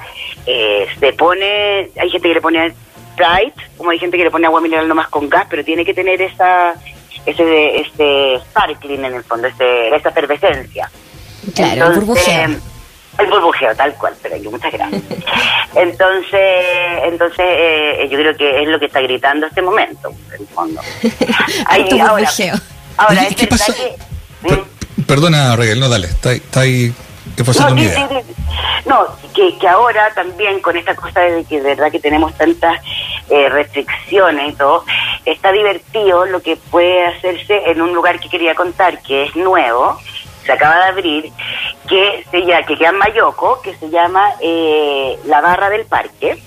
eh, 0.47 0.87
se 0.99 1.13
pone, 1.13 1.91
hay 2.01 2.11
gente 2.11 2.29
que 2.29 2.35
le 2.35 2.41
pone 2.41 2.75
Sprite, 3.13 3.63
como 3.77 3.91
hay 3.91 3.99
gente 3.99 4.17
que 4.17 4.25
le 4.25 4.31
pone 4.31 4.47
agua 4.47 4.61
mineral 4.61 4.89
nomás 4.89 5.09
con 5.09 5.29
gas, 5.29 5.47
pero 5.49 5.65
tiene 5.65 5.85
que 5.85 5.95
tener 5.95 6.21
esa 6.23 6.75
ese 7.27 7.81
este 7.81 8.39
sparkling 8.39 9.05
en 9.05 9.15
el 9.15 9.25
fondo, 9.25 9.49
ese, 9.49 9.95
esa 9.95 10.09
efervescencia. 10.09 10.91
Claro, 11.55 11.93
Entonces, 11.93 12.63
el 13.19 13.27
burbujeo, 13.27 13.75
tal 13.77 13.95
cual, 13.95 14.15
pero 14.23 14.35
hay 14.35 14.43
muchas 14.43 14.73
gracias. 14.73 15.03
Entonces, 15.75 16.41
entonces 17.05 17.47
eh, 17.49 18.09
yo 18.11 18.19
creo 18.19 18.37
que 18.37 18.63
es 18.63 18.69
lo 18.69 18.79
que 18.79 18.87
está 18.87 19.01
gritando 19.01 19.47
este 19.47 19.63
momento, 19.63 20.13
en 20.35 20.41
el 20.43 20.47
fondo. 20.49 20.83
Hay, 21.67 21.99
ahora, 21.99 22.31
ahora 22.99 23.23
es 23.23 23.37
¿Qué 23.37 23.47
pasa? 23.47 23.73
que... 23.73 23.97
¿Mm? 24.43 25.05
Perdona, 25.07 25.57
Reguel, 25.57 25.81
no, 25.81 25.89
dale, 25.89 26.09
está, 26.09 26.33
está 26.33 26.61
ahí... 26.61 26.93
¿Qué 27.37 27.43
no, 27.43 27.75
no 28.85 29.07
que, 29.35 29.57
que 29.57 29.69
ahora 29.69 30.13
también 30.15 30.61
con 30.61 30.77
esta 30.77 30.95
cosa 30.95 31.21
de 31.21 31.45
que 31.45 31.63
de 31.63 31.75
verdad 31.75 31.91
que 31.91 32.01
tenemos 32.01 32.37
tantas 32.37 32.79
eh, 33.31 33.49
restricciones 33.49 34.53
y 34.53 34.57
todo, 34.57 34.85
está 35.25 35.53
divertido 35.53 36.27
lo 36.27 36.43
que 36.43 36.57
puede 36.57 37.07
hacerse 37.07 37.71
en 37.71 37.81
un 37.81 37.95
lugar 37.95 38.21
que 38.21 38.29
quería 38.29 38.55
contar, 38.55 39.01
que 39.03 39.25
es 39.25 39.37
nuevo, 39.37 39.99
se 40.45 40.53
acaba 40.53 40.77
de 40.77 40.85
abrir, 40.85 41.33
que, 41.89 42.25
se 42.31 42.41
llama, 42.41 42.67
que 42.67 42.77
queda 42.77 42.91
en 42.91 42.97
Mayoco, 42.97 43.61
que 43.63 43.75
se 43.75 43.91
llama 43.91 44.33
eh, 44.41 45.19
La 45.27 45.41
Barra 45.41 45.71
del 45.71 45.87
Parque. 45.87 46.43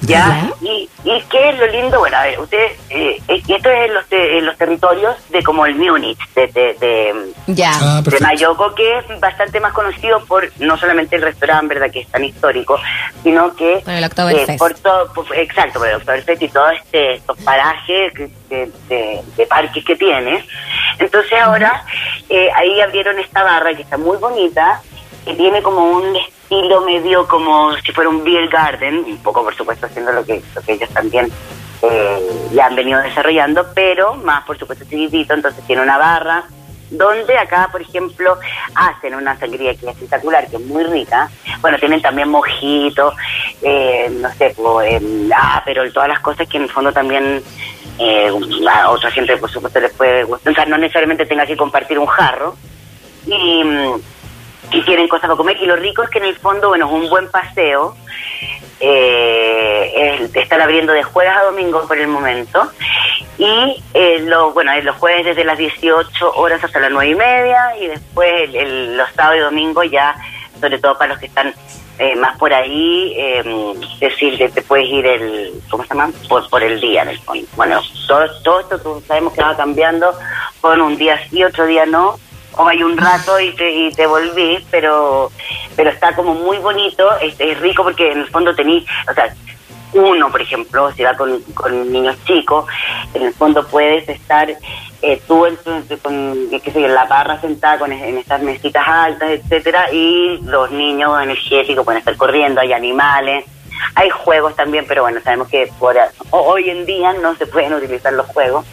¿Ya? 0.00 0.50
Y, 0.60 0.88
y 1.04 1.22
qué 1.28 1.50
es 1.50 1.58
lo 1.58 1.66
lindo, 1.66 1.98
bueno, 1.98 2.16
a 2.16 2.22
ver, 2.22 2.38
ustedes, 2.38 2.78
eh, 2.88 3.20
esto 3.26 3.68
es 3.68 3.86
en 3.86 3.94
los, 3.94 4.04
los 4.44 4.56
territorios 4.56 5.16
de 5.30 5.42
como 5.42 5.66
el 5.66 5.74
Múnich, 5.74 6.18
de, 6.34 6.46
de, 6.46 6.74
de, 6.74 7.64
ah, 7.64 8.00
de, 8.04 8.20
Mayoco, 8.20 8.74
que 8.74 8.98
es 8.98 9.20
bastante 9.20 9.58
más 9.58 9.72
conocido 9.72 10.24
por 10.26 10.48
no 10.60 10.78
solamente 10.78 11.16
el 11.16 11.22
restaurante, 11.22 11.74
¿verdad?, 11.74 11.90
que 11.90 12.00
es 12.00 12.08
tan 12.08 12.24
histórico, 12.24 12.78
sino 13.24 13.54
que... 13.56 13.82
Por 13.84 13.94
el 13.94 14.04
Oktoberfest. 14.04 14.50
Eh, 14.50 14.56
por 14.56 14.74
todo, 14.74 15.10
exacto, 15.34 15.80
por 15.80 15.88
el 15.88 15.96
Oktoberfest 15.96 16.42
y 16.42 16.48
todos 16.48 16.72
este, 16.74 17.14
estos 17.14 17.36
parajes 17.38 18.12
de, 18.48 18.70
de, 18.88 19.46
parques 19.46 19.84
que 19.84 19.96
tiene. 19.96 20.44
Entonces 20.98 21.40
ahora 21.40 21.84
eh, 22.28 22.48
ahí 22.54 22.80
abrieron 22.80 23.18
esta 23.18 23.42
barra 23.42 23.74
que 23.74 23.82
está 23.82 23.96
muy 23.96 24.16
bonita, 24.18 24.80
que 25.24 25.34
tiene 25.34 25.62
como 25.62 25.90
un 25.90 26.16
estilo 26.48 26.80
medio 26.80 27.28
como 27.28 27.76
si 27.76 27.92
fuera 27.92 28.08
un 28.08 28.24
beer 28.24 28.48
garden, 28.48 29.04
un 29.06 29.18
poco 29.18 29.44
por 29.44 29.54
supuesto 29.54 29.86
haciendo 29.86 30.12
lo 30.12 30.24
que, 30.24 30.42
lo 30.54 30.62
ellos 30.66 30.88
también 30.90 31.30
eh, 31.82 32.48
ya 32.52 32.66
han 32.66 32.74
venido 32.74 33.00
desarrollando, 33.00 33.66
pero 33.74 34.14
más 34.14 34.44
por 34.44 34.58
supuesto 34.58 34.84
chiquitito, 34.86 35.34
entonces 35.34 35.62
tiene 35.66 35.82
una 35.82 35.98
barra 35.98 36.44
donde 36.90 37.36
acá, 37.36 37.68
por 37.70 37.82
ejemplo, 37.82 38.38
hacen 38.74 39.14
una 39.14 39.38
sangría 39.38 39.74
que 39.74 39.90
es 39.90 39.92
espectacular, 39.92 40.48
que 40.48 40.56
es 40.56 40.62
muy 40.62 40.84
rica. 40.84 41.28
Bueno, 41.60 41.78
tienen 41.78 42.00
también 42.00 42.30
mojito, 42.30 43.12
eh, 43.60 44.08
no 44.10 44.32
sé, 44.32 44.54
ah, 45.36 45.62
pero 45.66 45.92
todas 45.92 46.08
las 46.08 46.20
cosas 46.20 46.48
que 46.48 46.56
en 46.56 46.62
el 46.62 46.70
fondo 46.70 46.90
también 46.90 47.42
eh, 47.98 48.30
a 48.70 48.90
otra 48.90 49.10
gente, 49.10 49.36
por 49.36 49.50
supuesto, 49.50 49.80
les 49.80 49.92
puede 49.92 50.24
gustar. 50.24 50.66
No 50.66 50.78
necesariamente 50.78 51.26
tenga 51.26 51.44
que 51.44 51.58
compartir 51.58 51.98
un 51.98 52.06
jarro. 52.06 52.56
Y, 53.26 53.62
mm, 53.62 54.00
y 54.70 54.82
tienen 54.82 55.08
cosas 55.08 55.28
para 55.28 55.36
comer. 55.36 55.56
Y 55.60 55.66
lo 55.66 55.76
rico 55.76 56.02
es 56.02 56.10
que 56.10 56.18
en 56.18 56.24
el 56.24 56.36
fondo, 56.36 56.68
bueno, 56.68 56.86
es 56.86 56.92
un 56.92 57.08
buen 57.08 57.28
paseo. 57.30 57.96
Eh, 58.80 60.28
están 60.34 60.60
abriendo 60.60 60.92
de 60.92 61.02
jueves 61.02 61.32
a 61.34 61.44
domingo 61.44 61.86
por 61.86 61.98
el 61.98 62.08
momento. 62.08 62.70
Y 63.38 63.82
eh, 63.94 64.20
lo, 64.20 64.52
bueno, 64.52 64.72
los 64.82 64.96
jueves 64.96 65.24
desde 65.24 65.44
las 65.44 65.58
18 65.58 66.32
horas 66.34 66.62
hasta 66.62 66.80
las 66.80 66.90
9 66.90 67.10
y 67.10 67.14
media. 67.14 67.76
Y 67.80 67.86
después 67.88 68.50
los 68.52 69.10
sábados 69.12 69.38
y 69.38 69.42
domingos 69.42 69.90
ya, 69.90 70.14
sobre 70.60 70.78
todo 70.78 70.96
para 70.96 71.10
los 71.10 71.18
que 71.18 71.26
están 71.26 71.54
eh, 71.98 72.14
más 72.14 72.38
por 72.38 72.54
ahí, 72.54 73.12
eh, 73.16 73.42
decir, 73.98 74.38
que 74.38 74.48
te 74.48 74.62
puedes 74.62 74.88
ir 74.88 75.04
el, 75.04 75.52
¿cómo 75.68 75.82
se 75.82 75.88
llama? 75.88 76.12
Por, 76.28 76.48
por 76.48 76.62
el 76.62 76.80
día, 76.80 77.02
en 77.02 77.08
el 77.08 77.18
fondo. 77.18 77.44
Bueno, 77.56 77.80
todo, 78.06 78.24
todo 78.44 78.60
esto 78.60 79.02
sabemos 79.08 79.32
que 79.32 79.42
va 79.42 79.56
cambiando, 79.56 80.14
con 80.60 80.80
un 80.80 80.96
día 80.96 81.18
sí, 81.28 81.42
otro 81.42 81.66
día 81.66 81.86
no, 81.86 82.16
o 82.58 82.68
hay 82.68 82.82
un 82.82 82.96
rato 82.98 83.40
y 83.40 83.52
te, 83.52 83.70
y 83.70 83.92
te 83.92 84.06
volví, 84.06 84.64
pero 84.70 85.30
pero 85.78 85.90
está 85.90 86.14
como 86.14 86.34
muy 86.34 86.58
bonito, 86.58 87.08
es, 87.20 87.60
rico 87.60 87.84
porque 87.84 88.10
en 88.10 88.18
el 88.18 88.26
fondo 88.26 88.52
tenéis, 88.52 88.84
o 89.08 89.14
sea, 89.14 89.32
uno, 89.92 90.28
por 90.28 90.42
ejemplo, 90.42 90.90
si 90.92 91.04
va 91.04 91.14
con, 91.14 91.40
con 91.54 91.92
niños 91.92 92.16
chicos, 92.24 92.66
en 93.14 93.22
el 93.22 93.32
fondo 93.32 93.64
puedes 93.66 94.08
estar 94.08 94.50
eh, 95.02 95.22
tú 95.28 95.46
en, 95.46 95.56
con, 96.02 96.50
qué 96.50 96.70
sé 96.72 96.88
la 96.88 97.04
barra 97.04 97.40
sentada 97.40 97.78
con, 97.78 97.92
en 97.92 98.18
estas 98.18 98.42
mesitas 98.42 98.86
altas, 98.86 99.30
etcétera, 99.30 99.86
y 99.92 100.40
los 100.42 100.68
niños 100.72 101.22
energéticos 101.22 101.84
pueden 101.84 102.00
estar 102.00 102.16
corriendo, 102.16 102.60
hay 102.60 102.72
animales, 102.72 103.44
hay 103.94 104.10
juegos 104.10 104.54
también, 104.56 104.84
pero 104.86 105.02
bueno, 105.02 105.20
sabemos 105.22 105.48
que 105.48 105.70
por, 105.78 105.96
hoy 106.30 106.70
en 106.70 106.86
día 106.86 107.12
no 107.14 107.34
se 107.36 107.46
pueden 107.46 107.74
utilizar 107.74 108.12
los 108.12 108.26
juegos, 108.26 108.64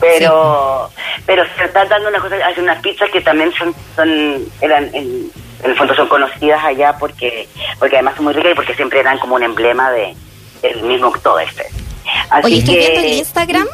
pero 0.00 0.90
pero 1.26 1.44
se 1.56 1.64
están 1.64 1.88
dando 1.88 2.08
unas 2.08 2.22
cosas, 2.22 2.40
hay 2.42 2.58
unas 2.58 2.80
pizzas 2.80 3.10
que 3.10 3.20
también 3.20 3.52
son, 3.52 3.74
son 3.96 4.44
eran 4.60 4.94
en, 4.94 5.30
el 5.62 5.76
fondo 5.76 5.94
son 5.94 6.08
conocidas 6.08 6.62
allá 6.64 6.96
porque 6.98 7.48
porque 7.78 7.96
además 7.96 8.16
son 8.16 8.24
muy 8.24 8.34
ricas 8.34 8.52
y 8.52 8.54
porque 8.54 8.74
siempre 8.74 9.00
eran 9.00 9.18
como 9.18 9.36
un 9.36 9.42
emblema 9.42 9.90
de 9.90 10.14
el 10.62 10.82
mismo 10.82 11.08
Oktoberfest. 11.08 11.74
Así 12.30 12.46
Oye, 12.46 12.58
estoy 12.58 12.76
viendo 12.76 13.00
en 13.00 13.08
Instagram 13.08 13.68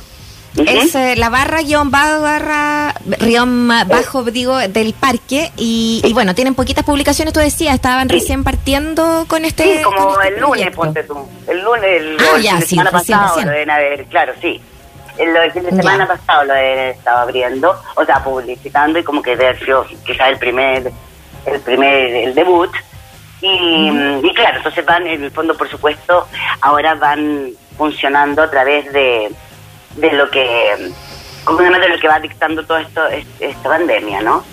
es 0.57 0.95
eh, 0.95 1.15
la 1.17 1.29
barra 1.29 1.63
guion 1.63 1.91
barra 1.91 2.95
guion 3.21 3.69
bajo, 3.69 4.25
digo, 4.25 4.57
del 4.57 4.95
parque. 4.95 5.53
Y, 5.57 6.11
bueno, 6.13 6.35
tienen 6.35 6.55
poquitas 6.55 6.85
publicaciones, 6.85 7.33
tú 7.33 7.41
decías, 7.41 7.75
estaban 7.75 8.09
recién 8.09 8.45
partiendo 8.45 9.27
con 9.29 9.45
este. 9.45 9.79
Sí, 9.79 9.83
como 9.83 10.21
este 10.21 10.35
el 10.35 10.41
lunes, 10.41 10.71
ponte 10.75 11.05
tú. 11.05 11.29
El 11.47 11.63
lunes, 11.63 11.85
el, 11.85 12.17
ah, 12.21 12.39
ya, 12.39 12.57
el 12.59 12.63
sí, 12.63 12.71
semana 12.71 12.91
pasado 12.91 13.41
lo 13.43 13.51
deben 13.51 13.71
haber, 13.71 14.05
claro, 14.07 14.33
sí. 14.41 14.61
El, 15.17 15.37
el 15.37 15.53
fin 15.53 15.65
de 15.65 15.71
semana 15.71 16.07
pasado 16.07 16.45
lo 16.45 16.55
deben 16.55 16.91
estado 16.91 17.19
abriendo, 17.19 17.75
o 17.97 18.05
sea, 18.05 18.23
publicitando 18.23 18.99
y 18.99 19.05
como 19.05 19.21
que 19.21 19.31
debe 19.31 19.49
haber 19.49 19.65
sido 19.65 19.85
quizás 20.05 20.29
el 20.29 20.39
primer 20.39 20.93
el 21.47 21.61
primer, 21.61 22.15
el 22.15 22.35
debut. 22.35 22.71
Y, 23.41 23.89
y, 24.23 24.35
claro, 24.35 24.57
entonces 24.59 24.85
van, 24.85 25.07
en 25.07 25.25
el 25.25 25.31
fondo, 25.31 25.57
por 25.57 25.69
supuesto, 25.69 26.27
ahora 26.61 26.95
van 26.95 27.51
funcionando 27.77 28.43
a 28.43 28.51
través 28.51 28.93
de, 28.93 29.31
de 30.01 30.13
lo 30.13 30.31
que, 30.31 30.41
de 30.41 31.89
lo 31.89 31.99
que 31.99 32.09
va 32.09 32.21
dictando 32.21 32.65
todo 32.65 32.79
esto, 32.79 33.03
esta 33.41 33.69
pandemia, 33.69 34.21
¿no? 34.21 34.45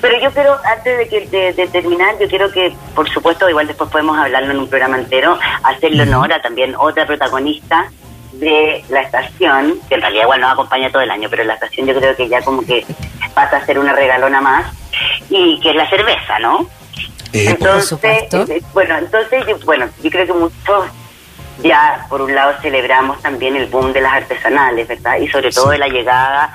Pero 0.00 0.20
yo 0.20 0.30
quiero, 0.32 0.58
antes 0.64 0.98
de, 0.98 1.08
que, 1.08 1.52
de, 1.54 1.66
terminar, 1.68 2.18
yo 2.20 2.28
quiero 2.28 2.50
que, 2.52 2.74
por 2.94 3.08
supuesto, 3.08 3.48
igual 3.48 3.66
después 3.66 3.90
podemos 3.90 4.18
hablarlo 4.18 4.50
en 4.50 4.58
un 4.58 4.68
programa 4.68 4.98
entero, 4.98 5.38
hacerle 5.62 6.02
honor 6.02 6.30
a 6.32 6.42
también 6.42 6.74
otra 6.76 7.06
protagonista 7.06 7.90
de 8.34 8.84
la 8.90 9.00
estación, 9.00 9.78
que 9.88 9.94
en 9.94 10.02
realidad 10.02 10.24
igual 10.24 10.40
nos 10.42 10.52
acompaña 10.52 10.90
todo 10.90 11.00
el 11.00 11.10
año, 11.10 11.28
pero 11.30 11.44
la 11.44 11.54
estación 11.54 11.86
yo 11.86 11.94
creo 11.94 12.14
que 12.14 12.28
ya 12.28 12.42
como 12.42 12.62
que 12.66 12.84
pasa 13.34 13.56
a 13.56 13.64
ser 13.64 13.78
una 13.78 13.94
regalona 13.94 14.42
más, 14.42 14.66
y 15.30 15.58
que 15.60 15.70
es 15.70 15.76
la 15.76 15.88
cerveza, 15.88 16.38
¿no? 16.38 16.68
Eh, 17.32 17.46
entonces, 17.48 17.98
eh, 18.02 18.62
bueno, 18.74 18.98
entonces, 18.98 19.44
yo, 19.46 19.58
bueno, 19.64 19.88
yo 20.02 20.10
creo 20.10 20.26
que 20.26 20.32
muchos 20.34 20.84
ya, 21.62 22.06
por 22.08 22.22
un 22.22 22.34
lado, 22.34 22.54
celebramos 22.60 23.20
también 23.22 23.56
el 23.56 23.66
boom 23.66 23.92
de 23.92 24.00
las 24.00 24.14
artesanales, 24.14 24.88
¿verdad? 24.88 25.18
Y 25.18 25.28
sobre 25.28 25.50
todo 25.50 25.70
de 25.70 25.78
la 25.78 25.88
llegada 25.88 26.52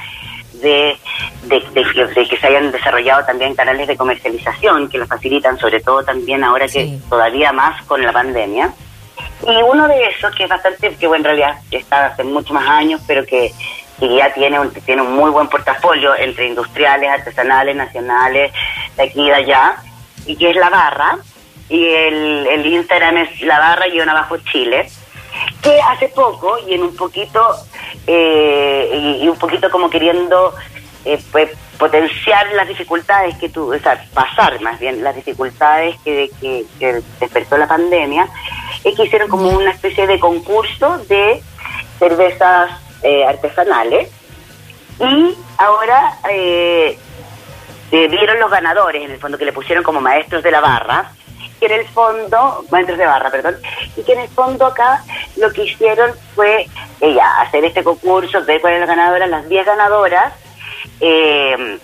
de, 0.61 0.97
de, 1.43 2.27
que 2.29 2.37
se 2.37 2.47
hayan 2.47 2.71
desarrollado 2.71 3.25
también 3.25 3.55
canales 3.55 3.87
de 3.87 3.95
comercialización 3.95 4.89
que 4.89 4.97
lo 4.97 5.07
facilitan, 5.07 5.57
sobre 5.57 5.79
todo 5.79 6.03
también 6.03 6.43
ahora 6.43 6.67
que 6.67 6.99
todavía 7.09 7.51
más 7.51 7.81
con 7.85 8.01
la 8.01 8.11
pandemia. 8.11 8.73
Y 9.47 9.55
uno 9.63 9.87
de 9.87 10.05
esos, 10.07 10.35
que 10.35 10.43
es 10.43 10.49
bastante, 10.49 10.95
que 10.95 11.07
bueno, 11.07 11.29
en 11.29 11.37
realidad 11.37 11.61
está 11.71 12.07
hace 12.07 12.23
muchos 12.23 12.51
más 12.51 12.67
años, 12.67 13.01
pero 13.07 13.25
que, 13.25 13.53
ya 13.99 14.33
tiene 14.33 14.59
un, 14.59 14.71
tiene 14.71 15.01
un 15.01 15.13
muy 15.13 15.29
buen 15.29 15.47
portafolio 15.47 16.15
entre 16.15 16.47
industriales, 16.47 17.09
artesanales, 17.09 17.75
nacionales, 17.75 18.51
de 18.95 19.03
aquí 19.03 19.21
y 19.21 19.29
de 19.29 19.35
allá, 19.35 19.75
y 20.25 20.35
que 20.35 20.51
es 20.51 20.55
La 20.55 20.69
Barra, 20.69 21.17
y 21.69 21.85
el, 21.85 22.47
el 22.47 22.65
Instagram 22.65 23.17
es 23.17 23.41
La 23.41 23.59
Barra 23.59 23.87
y 23.87 23.99
abajo 23.99 24.37
Chile, 24.37 24.89
que 25.61 25.79
hace 25.81 26.09
poco, 26.09 26.57
y 26.67 26.73
en 26.73 26.81
un 26.81 26.95
poquito 26.95 27.41
eh, 28.07 29.19
y, 29.21 29.27
un 29.27 29.37
poquito 29.37 29.69
como 29.69 29.89
queriendo 29.89 30.55
eh, 31.05 31.21
pues, 31.31 31.51
potenciar 31.77 32.51
las 32.53 32.67
dificultades 32.67 33.37
que 33.37 33.49
tú, 33.49 33.73
o 33.73 33.79
sea, 33.79 34.03
pasar 34.13 34.59
más 34.61 34.79
bien 34.79 35.03
las 35.03 35.15
dificultades 35.15 35.95
que, 36.03 36.29
que, 36.41 37.01
despertó 37.19 37.57
la 37.57 37.67
pandemia, 37.67 38.27
es 38.83 38.95
que 38.95 39.03
hicieron 39.03 39.29
como 39.29 39.49
una 39.49 39.71
especie 39.71 40.07
de 40.07 40.19
concurso 40.19 40.97
de 41.07 41.41
cervezas 41.99 42.71
eh, 43.03 43.25
artesanales 43.25 44.09
y 44.99 45.35
ahora 45.57 46.17
eh, 46.29 46.97
vieron 47.91 48.39
los 48.39 48.49
ganadores, 48.49 49.03
en 49.03 49.11
el 49.11 49.19
fondo, 49.19 49.37
que 49.37 49.45
le 49.45 49.53
pusieron 49.53 49.83
como 49.83 50.01
maestros 50.01 50.43
de 50.43 50.51
la 50.51 50.61
barra 50.61 51.11
que 51.59 51.65
en 51.65 51.73
el 51.73 51.87
fondo, 51.87 52.65
maestros 52.71 52.97
de 52.97 53.05
barra, 53.05 53.29
perdón, 53.29 53.57
y 53.95 54.03
que 54.03 54.13
en 54.13 54.19
el 54.19 54.29
fondo 54.29 54.65
acá 54.65 55.03
lo 55.37 55.51
que 55.51 55.65
hicieron 55.65 56.11
fue 56.35 56.67
eh, 57.01 57.17
hacer 57.39 57.65
este 57.65 57.83
concurso, 57.83 58.43
ver 58.45 58.61
cuáles 58.61 58.79
las 58.79 58.89
ganadoras, 58.89 59.29
las 59.29 59.47
10 59.47 59.65
ganadoras, 59.65 60.33
eh, 60.99 61.79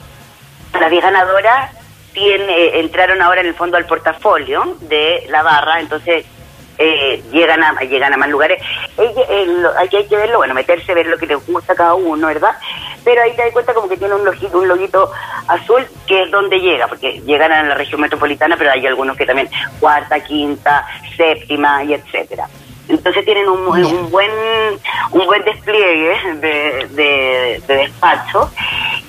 las 0.80 0.90
10 0.90 1.04
ganadoras 1.04 1.72
tiene, 2.14 2.46
eh, 2.46 2.80
entraron 2.80 3.22
ahora 3.22 3.42
en 3.42 3.48
el 3.48 3.56
fondo 3.56 3.78
al 3.78 3.86
portafolio 3.86 4.78
de 4.82 5.26
la 5.30 5.44
barra, 5.44 5.80
entonces 5.80 6.26
eh, 6.78 7.24
llegan 7.32 7.64
a 7.64 7.74
llegan 7.82 8.14
a 8.14 8.18
más 8.18 8.30
lugares. 8.30 8.62
aquí 9.78 9.98
hay 9.98 10.08
que 10.08 10.16
verlo, 10.16 10.38
bueno, 10.38 10.54
meterse, 10.54 10.94
ver 10.94 11.08
lo 11.08 11.18
que 11.18 11.28
le 11.28 11.36
gusta 11.36 11.74
a 11.74 11.76
cada 11.76 11.94
uno, 11.96 12.28
¿verdad? 12.28 12.56
Pero 13.04 13.22
ahí 13.22 13.32
te 13.36 13.44
das 13.44 13.54
cuenta 13.54 13.74
como 13.74 13.88
que 13.88 13.98
tiene 13.98 14.16
un 14.16 14.26
loguito, 14.26 14.58
un 14.58 14.68
loguito 14.68 15.12
azul, 15.48 15.86
que 16.08 16.24
es 16.24 16.32
donde 16.32 16.60
llega, 16.60 16.88
porque 16.88 17.22
llegan 17.22 17.52
a 17.52 17.64
la 17.64 17.76
región 17.76 18.02
metropolitana, 18.02 18.58
pero 18.58 18.72
hay 18.72 18.86
algunos 18.86 19.16
que 19.16 19.26
también 19.26 19.50
cuarta, 19.80 20.20
quinta, 20.22 20.86
séptima 21.16 21.84
y 21.84 21.94
etcétera. 21.94 22.48
Entonces 22.88 23.26
tienen 23.26 23.50
un, 23.50 23.68
un 23.68 24.12
buen 24.12 24.32
un 25.12 25.26
buen 25.26 25.44
despliegue 25.44 26.20
de, 26.36 26.88
de, 26.92 27.64
de 27.68 27.76
despacho. 27.76 28.52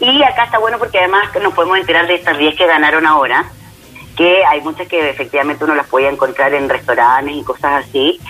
Y 0.01 0.23
acá 0.23 0.45
está 0.45 0.59
bueno 0.59 0.79
porque 0.79 0.99
además 0.99 1.29
nos 1.43 1.53
podemos 1.53 1.79
enterar 1.79 2.07
de 2.07 2.15
estas 2.15 2.39
10 2.39 2.57
que 2.57 2.67
ganaron 2.67 3.07
ahora 3.07 3.45
que 4.17 4.45
hay 4.45 4.61
muchas 4.63 4.89
que 4.89 5.11
efectivamente 5.11 5.65
uno 5.65 5.75
las 5.75 5.87
puede 5.87 6.09
encontrar 6.09 6.55
en 6.55 6.69
restaurantes 6.69 7.37
y 7.37 7.43
cosas 7.43 7.85
así, 7.85 8.21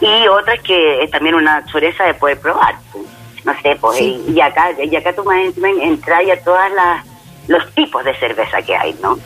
y 0.00 0.28
otras 0.28 0.60
que 0.62 1.02
es 1.02 1.10
también 1.10 1.34
una 1.34 1.64
chureza 1.66 2.04
de 2.04 2.14
poder 2.14 2.38
probar. 2.40 2.76
Pues. 2.92 3.04
No 3.44 3.52
sé, 3.60 3.76
pues, 3.80 4.00
y, 4.00 4.40
acá, 4.40 4.70
y 4.80 4.94
acá 4.94 5.12
tú 5.12 5.24
entras 5.32 6.20
a 6.30 6.44
todas 6.44 6.70
las 6.72 7.04
los 7.48 7.74
tipos 7.74 8.04
de 8.04 8.14
cerveza 8.14 8.62
que 8.62 8.76
hay, 8.76 8.94
¿no? 9.02 9.18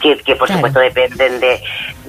Que, 0.00 0.16
que 0.18 0.36
por 0.36 0.48
supuesto 0.48 0.78
dependen 0.78 1.40
de, 1.40 1.60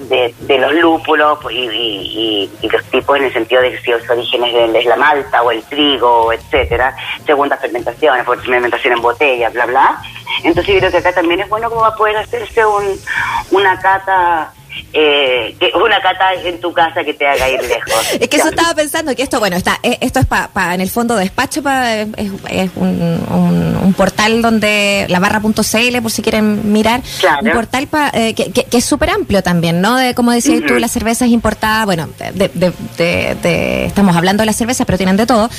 de, 0.08 0.58
los 0.58 0.72
lúpulos 0.74 1.38
pues, 1.42 1.54
y, 1.54 2.50
y, 2.62 2.68
los 2.68 2.84
tipos 2.84 3.16
en 3.16 3.24
el 3.24 3.32
sentido 3.32 3.62
de 3.62 3.80
si 3.80 3.90
los 3.90 4.08
orígenes 4.08 4.72
de, 4.72 4.84
la 4.84 4.96
malta 4.96 5.42
o 5.42 5.50
el 5.50 5.62
trigo, 5.64 6.32
etcétera, 6.32 6.94
segundas 7.26 7.60
fermentaciones, 7.60 8.24
fermentación 8.24 8.94
en 8.94 9.02
botella, 9.02 9.50
bla, 9.50 9.66
bla. 9.66 10.02
Entonces 10.44 10.74
yo 10.74 10.80
creo 10.80 10.90
que 10.90 10.98
acá 10.98 11.12
también 11.12 11.40
es 11.40 11.48
bueno 11.48 11.68
como 11.68 11.82
va 11.82 11.88
a 11.88 11.96
poder 11.96 12.16
hacerse 12.16 12.64
un, 12.64 12.98
una 13.50 13.78
cata 13.80 14.52
eh, 14.92 15.56
una 15.74 16.00
cata 16.00 16.34
en 16.34 16.60
tu 16.60 16.72
casa 16.72 17.04
que 17.04 17.14
te 17.14 17.26
haga 17.26 17.48
ir 17.48 17.62
lejos. 17.62 18.12
es 18.20 18.28
que 18.28 18.36
eso 18.36 18.48
estaba 18.48 18.74
pensando 18.74 19.14
que 19.14 19.22
esto, 19.22 19.38
bueno, 19.38 19.56
está 19.56 19.78
eh, 19.82 19.98
esto 20.00 20.20
es 20.20 20.26
para 20.26 20.74
en 20.74 20.80
el 20.80 20.90
fondo 20.90 21.16
despacho, 21.16 21.62
para 21.62 22.02
es, 22.02 22.70
un, 22.76 23.78
un, 23.82 23.94
portal 23.96 24.40
donde 24.42 25.06
la 25.08 25.18
barra.cl 25.18 26.02
por 26.02 26.10
si 26.10 26.22
quieren 26.22 26.72
mirar, 26.72 27.02
un 27.42 27.50
portal 27.52 27.86
pa, 27.86 28.10
eh, 28.14 28.34
que, 28.34 28.52
que, 28.52 28.76
es 28.76 28.84
súper 28.84 29.10
amplio 29.10 29.42
también, 29.42 29.80
¿no? 29.80 29.96
De 29.96 30.14
como 30.14 30.32
decías 30.32 30.62
tú, 30.66 30.78
las 30.78 30.90
cervezas 30.90 31.28
importadas, 31.28 31.86
bueno, 31.86 32.08
de, 32.34 33.84
estamos 33.86 34.16
hablando 34.16 34.42
de 34.42 34.46
las 34.46 34.56
cervezas, 34.56 34.86
pero 34.86 34.96
tienen 34.96 35.16
de 35.16 35.26
todo, 35.26 35.50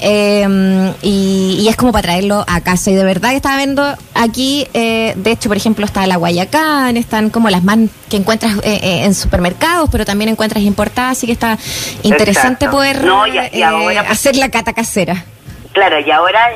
em, 0.00 0.92
y, 1.02 1.66
es 1.68 1.76
como 1.76 1.92
para 1.92 2.02
traerlo 2.02 2.44
a 2.48 2.60
casa. 2.60 2.90
Y 2.90 2.94
de 2.94 3.04
verdad 3.04 3.30
que 3.30 3.36
estaba 3.36 3.56
viendo 3.56 3.96
aquí, 4.14 4.66
de 4.72 5.30
hecho, 5.30 5.48
por 5.48 5.56
ejemplo, 5.56 5.84
está 5.84 6.06
la 6.06 6.16
Guayacán, 6.16 6.96
están 6.96 7.30
como 7.30 7.50
las 7.50 7.62
más 7.62 7.78
que 8.08 8.16
encuentras 8.16 8.59
eh, 8.64 8.80
eh, 8.82 9.04
en 9.04 9.14
supermercados, 9.14 9.88
pero 9.90 10.04
también 10.04 10.30
encuentras 10.30 10.62
importadas, 10.62 11.18
así 11.18 11.26
que 11.26 11.32
está 11.32 11.58
interesante 12.02 12.68
poder 12.68 13.04
eh, 13.52 13.64
hacer 14.08 14.36
la 14.36 14.50
cata 14.50 14.72
casera. 14.72 15.24
Claro, 15.72 16.00
y 16.00 16.10
ahora, 16.10 16.50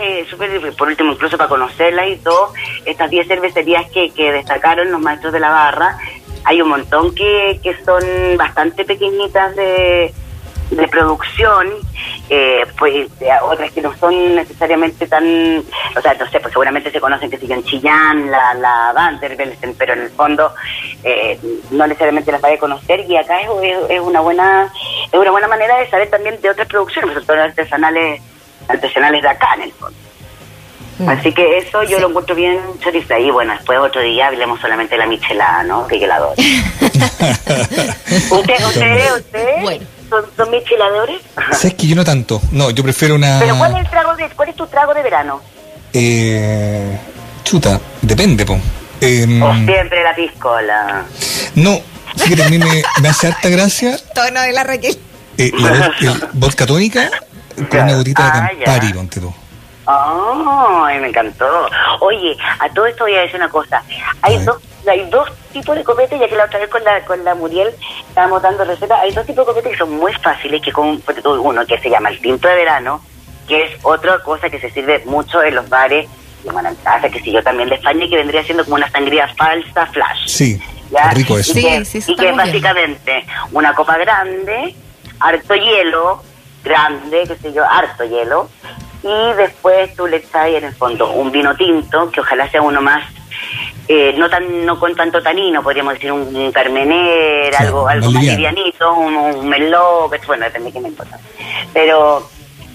por 0.77 0.89
último, 0.89 1.13
incluso 1.13 1.39
para 1.39 1.49
conocerlas 1.49 2.09
y 2.09 2.17
todo, 2.17 2.53
estas 2.85 3.11
10 3.11 3.29
cervecerías 3.29 3.89
que, 3.91 4.11
que 4.11 4.33
destacaron 4.33 4.91
los 4.91 5.01
maestros 5.01 5.33
de 5.33 5.39
la 5.39 5.51
barra, 5.51 5.97
hay 6.45 6.61
un 6.61 6.69
montón 6.69 7.15
que, 7.15 7.61
que 7.63 7.77
son 7.85 8.03
bastante 8.37 8.85
pequeñitas 8.85 9.55
de, 9.55 10.13
de 10.71 10.89
producción, 10.89 11.69
eh, 12.29 12.65
pues 12.79 13.09
otras 13.43 13.73
que 13.73 13.83
no 13.83 13.95
son 13.97 14.35
necesariamente 14.35 15.07
tan, 15.07 15.63
o 15.97 16.01
sea, 16.01 16.15
no 16.15 16.29
sé, 16.31 16.41
pues 16.41 16.53
seguramente 16.53 16.91
se 16.91 17.01
conocen 17.01 17.31
que 17.31 17.39
siguen 17.39 17.63
Chillán, 17.65 18.31
la, 18.31 18.55
la 18.55 18.93
Vanderbilt, 18.95 19.55
pero 19.79 19.93
en 19.93 20.01
el 20.01 20.11
fondo 20.11 20.53
eh, 21.03 21.39
no 21.71 21.87
necesariamente 21.87 22.33
las 22.33 22.41
vaya 22.41 22.57
a 22.57 22.61
conocer 22.61 23.01
y 23.09 23.17
acá 23.17 23.41
es, 23.41 23.49
es, 23.91 24.01
una 24.01 24.21
buena 24.21 24.73
es 25.13 25.19
una 25.19 25.31
buena 25.31 25.49
manera 25.49 25.79
de 25.79 25.91
saber 25.91 26.11
también 26.11 26.41
de 26.41 26.51
otras 26.51 26.69
producciones, 26.69 27.13
sobre 27.13 27.27
todo 27.27 27.43
artesanales 27.43 28.21
artesanales 28.69 29.23
de 29.23 29.29
acá 29.29 29.55
en 29.57 29.63
el 29.63 29.73
fondo. 29.73 29.99
Mm. 30.99 31.09
Así 31.09 31.33
que 31.33 31.59
eso 31.59 31.83
yo 31.83 31.99
lo 31.99 32.09
encuentro 32.09 32.35
bien 32.37 32.59
choriza. 32.81 33.19
Y 33.19 33.31
bueno, 33.31 33.53
después 33.53 33.79
otro 33.79 34.01
día 34.01 34.29
hablemos 34.29 34.61
solamente 34.61 34.95
de 34.95 34.99
la 34.99 35.07
michelada, 35.07 35.65
¿no? 35.65 35.87
Que 35.89 35.99
yo 35.99 36.07
la 36.07 36.17
adoro. 36.17 36.35
¿Usted, 38.31 38.65
usted, 38.67 39.13
usted? 39.17 39.63
Bueno. 39.63 39.94
¿Son, 40.09 40.25
son 40.37 40.51
micheladores? 40.51 41.21
¿Sabes 41.53 41.75
que 41.75 41.87
yo 41.87 41.97
no 41.97 42.05
tanto? 42.05 42.41
No, 42.53 42.71
yo 42.71 42.83
prefiero 42.83 43.15
una... 43.15 43.39
¿Pero 43.41 43.57
cuál 43.57 43.73
es, 43.73 43.81
el 43.81 43.91
trago 43.91 44.17
de, 44.17 44.29
cuál 44.31 44.49
es 44.49 44.57
tu 44.57 44.67
trago 44.67 44.95
de 44.95 45.03
verano? 45.03 45.41
Eh, 45.93 46.99
chuta, 47.43 47.81
depende, 48.03 48.45
po. 48.45 48.59
Eh, 49.01 49.41
o 49.43 49.55
siempre 49.55 50.03
la 50.03 50.15
piscola. 50.15 51.05
No, 51.55 51.81
fíjate, 52.17 52.45
a 52.45 52.49
mí 52.49 52.59
me, 52.59 52.83
me 53.01 53.09
hace 53.09 53.29
harta 53.29 53.49
gracia... 53.49 53.97
Tono 54.15 54.41
de 54.41 54.53
la 54.53 54.65
Raquel. 54.65 54.99
Eh, 55.37 55.51
la 55.59 55.93
vodka 56.33 56.67
tónica 56.67 57.11
con 57.69 57.81
una 57.81 57.95
gotita 57.97 58.23
de 58.23 58.29
ah, 58.29 58.51
Campari, 58.65 58.93
ponte 58.93 59.21
tú. 59.21 59.35
¡Ay, 59.87 61.01
me 61.01 61.09
encantó! 61.09 61.69
Oye, 62.01 62.37
a 62.61 62.69
todo 62.71 62.87
esto 62.87 63.05
voy 63.05 63.15
a 63.15 63.21
decir 63.21 63.37
una 63.37 63.49
cosa. 63.49 63.83
Hay 64.23 64.39
dos 64.45 64.59
hay 64.87 65.09
dos 65.11 65.29
tipos 65.55 65.75
de 65.75 65.85
copetes, 65.85 66.21
ya 66.21 66.29
que 66.29 66.37
la 66.37 66.45
otra 66.45 66.59
vez 66.59 66.69
con 66.69 66.85
la, 66.85 67.03
con 67.07 67.25
la 67.25 67.35
Muriel 67.35 67.75
estábamos 68.09 68.43
dando 68.43 68.65
recetas, 68.65 69.01
hay 69.01 69.13
dos 69.13 69.25
tipos 69.25 69.47
de 69.47 69.53
copetes 69.53 69.73
que 69.73 69.79
son 69.79 69.93
muy 69.93 70.13
fáciles, 70.15 70.61
que 70.61 70.73
con 70.73 71.03
uno 71.25 71.67
que 71.67 71.79
se 71.79 71.89
llama 71.89 72.11
el 72.11 72.21
tinto 72.21 72.47
de 72.49 72.57
verano, 72.57 73.01
que 73.49 73.65
es 73.65 73.71
otra 73.83 74.19
cosa 74.23 74.51
que 74.51 74.61
se 74.61 74.71
sirve 74.71 75.03
mucho 75.07 75.43
en 75.43 75.55
los 75.55 75.67
bares, 75.69 76.07
y 76.45 76.49
en 76.49 76.75
casa, 76.77 77.09
que 77.09 77.21
si 77.21 77.33
yo 77.33 77.43
también 77.43 77.71
de 77.71 77.77
España, 77.77 78.07
que 78.07 78.17
vendría 78.17 78.45
siendo 78.45 78.65
como 78.65 78.77
una 78.77 78.91
sangría 78.91 79.27
falsa, 79.29 79.87
flash. 79.87 80.27
Sí, 80.27 80.61
rico 81.15 81.39
eso. 81.39 81.59
Y 81.59 81.63
que, 81.63 81.85
sí, 81.87 82.03
y 82.07 82.17
que 82.17 82.29
es 82.29 82.37
básicamente 82.37 83.25
una 83.53 83.75
copa 83.75 83.97
grande, 83.97 84.75
harto 85.21 85.55
hielo, 85.55 86.23
grande, 86.63 87.25
qué 87.27 87.37
sé 87.37 87.53
yo, 87.55 87.65
harto 87.65 88.05
hielo, 88.05 88.51
y 89.03 89.33
después 89.37 89.95
tú 89.95 90.07
le 90.07 90.19
echas 90.19 90.49
en 90.49 90.65
el 90.65 90.75
fondo 90.75 91.11
un 91.13 91.31
vino 91.31 91.55
tinto, 91.57 92.11
que 92.11 92.21
ojalá 92.21 92.51
sea 92.51 92.61
uno 92.61 92.83
más 92.83 93.05
eh, 93.89 94.15
no 94.17 94.31
tan 94.31 94.65
no 94.65 94.79
con 94.79 94.95
tanto 94.95 95.23
tanino, 95.23 95.63
podríamos 95.63 95.95
decir 95.95 96.13
un, 96.13 96.53
carmener, 96.53 97.55
algo 97.57 97.87
algo 97.89 98.11
más 98.11 98.25
livianito, 98.25 98.95
un, 98.95 99.15
un 99.15 99.49
meló, 99.49 100.11
bueno, 100.27 100.45
depende 100.47 100.69
de 100.69 100.73
qué 100.73 100.81
me 100.81 100.89
importa. 100.89 101.19
Pero 101.73 102.29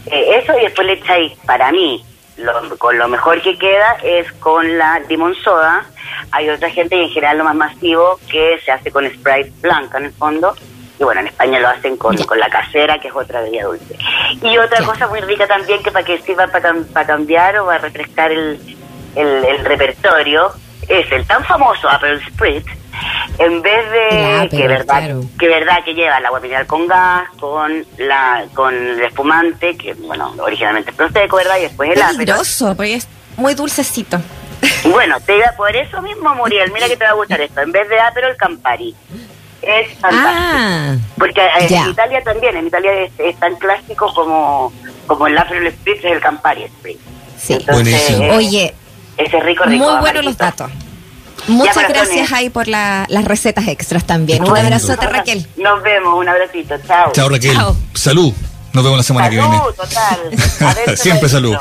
eh, 0.06 0.42
eso 0.42 0.58
y 0.58 0.64
después 0.64 0.88
le 0.88 0.94
echáis, 0.94 1.34
para 1.46 1.72
mí, 1.72 2.04
con 2.78 2.98
lo 2.98 3.08
mejor 3.08 3.42
que 3.42 3.58
queda 3.58 3.98
es 4.04 4.32
con 4.34 4.78
la 4.78 5.00
limón 5.00 5.36
soda. 5.36 5.86
Hay 6.32 6.50
otra 6.50 6.70
gente 6.70 6.96
y 6.96 7.04
en 7.04 7.10
general 7.10 7.38
lo 7.38 7.44
más 7.44 7.56
masivo 7.56 8.20
que 8.30 8.60
se 8.64 8.72
hace 8.72 8.92
con 8.92 9.06
Sprite 9.10 9.52
blanca 9.62 9.98
en 9.98 10.06
el 10.06 10.14
fondo. 10.14 10.56
Y 11.00 11.04
bueno, 11.04 11.22
en 11.22 11.28
España 11.28 11.60
lo 11.60 11.70
hacen 11.70 11.96
con, 11.96 12.18
con 12.18 12.40
la 12.40 12.50
casera, 12.50 13.00
que 13.00 13.08
es 13.08 13.16
otra 13.16 13.42
bebida 13.42 13.64
dulce. 13.64 13.98
Y 14.42 14.58
otra 14.58 14.84
cosa 14.86 15.08
muy 15.08 15.22
rica 15.22 15.48
también 15.48 15.82
que 15.82 15.92
para 15.92 16.06
que 16.06 16.20
sirva 16.20 16.48
para, 16.48 16.74
para 16.94 17.08
cambiar 17.08 17.58
o 17.60 17.66
para 17.66 17.80
refrescar 17.80 18.32
el, 18.32 18.60
el, 19.16 19.66
repertorio 19.66 20.52
es 20.88 21.12
el 21.12 21.26
tan 21.26 21.44
famoso 21.44 21.90
Apple 21.90 22.20
Spritz, 22.28 22.66
en 23.38 23.62
vez 23.62 23.92
de 23.92 24.50
que 24.50 24.68
verdad 24.68 25.14
que 25.38 25.48
verdad 25.48 25.84
que 25.84 25.94
lleva 25.94 26.18
el 26.18 26.26
agua 26.26 26.40
mineral 26.40 26.66
con 26.66 26.88
gas 26.88 27.30
con 27.40 27.86
la 27.98 28.46
con 28.54 28.74
el 28.74 29.02
espumante 29.02 29.78
que 29.78 29.94
bueno 29.94 30.34
originalmente 30.40 30.92
es 30.92 30.98
prosecco 30.98 31.38
verdad 31.38 31.58
y 31.58 31.62
después 31.62 31.92
el 31.92 32.18
peligroso 32.18 32.76
porque 32.76 32.96
es 32.96 33.08
muy 33.38 33.54
dulcecito. 33.54 34.20
Bueno 34.84 35.18
te 35.22 35.42
por 35.56 35.74
eso 35.76 36.02
mismo 36.02 36.36
Muriel 36.36 36.72
mira 36.72 36.88
que 36.88 36.98
te 36.98 37.04
va 37.06 37.12
a 37.12 37.14
gustar 37.14 37.40
esto 37.40 37.62
en 37.62 37.72
vez 37.72 37.88
de 37.90 38.00
Aperol 38.00 38.36
Campari. 38.36 38.96
Es 39.62 39.98
fantástico. 40.00 40.24
Ah, 40.26 40.96
porque 41.18 41.42
en 41.60 41.90
Italia 41.90 42.22
también 42.24 42.56
en 42.56 42.68
Italia 42.68 42.92
es, 43.18 43.40
tan 43.40 43.56
clásico 43.56 44.14
como 44.14 44.74
como 45.06 45.28
el 45.28 45.38
Aperol 45.38 45.72
Spritz 45.72 46.04
es 46.04 46.12
el 46.12 46.20
Campari 46.20 46.68
Spritz. 46.68 47.00
Sí. 47.38 47.58
Buenísimo. 47.68 48.34
oye 48.36 48.74
ese 49.20 49.40
rico 49.42 49.64
rico 49.66 49.86
muy 49.86 50.00
buenos 50.00 50.26
los 50.26 50.38
datos 50.38 50.72
Muchas 51.48 51.88
gracias 51.88 52.32
ahí 52.32 52.50
por 52.50 52.68
las 52.68 53.26
recetas 53.26 53.68
extras 53.68 54.04
también. 54.06 54.44
Un 54.44 54.56
abrazote, 54.56 55.08
Raquel. 55.08 55.48
Nos 55.58 55.82
vemos, 55.82 56.14
un 56.16 56.28
abracito. 56.28 56.76
Chao. 56.86 57.12
Chao, 57.12 57.30
Raquel. 57.30 57.58
Salud. 57.94 58.34
Nos 58.74 58.84
vemos 58.84 58.98
la 58.98 59.04
semana 59.04 59.30
que 59.30 59.38
viene. 59.38 59.58
Salud, 59.58 59.74
total. 59.74 60.98
Siempre 60.98 61.30
salud. 61.30 61.56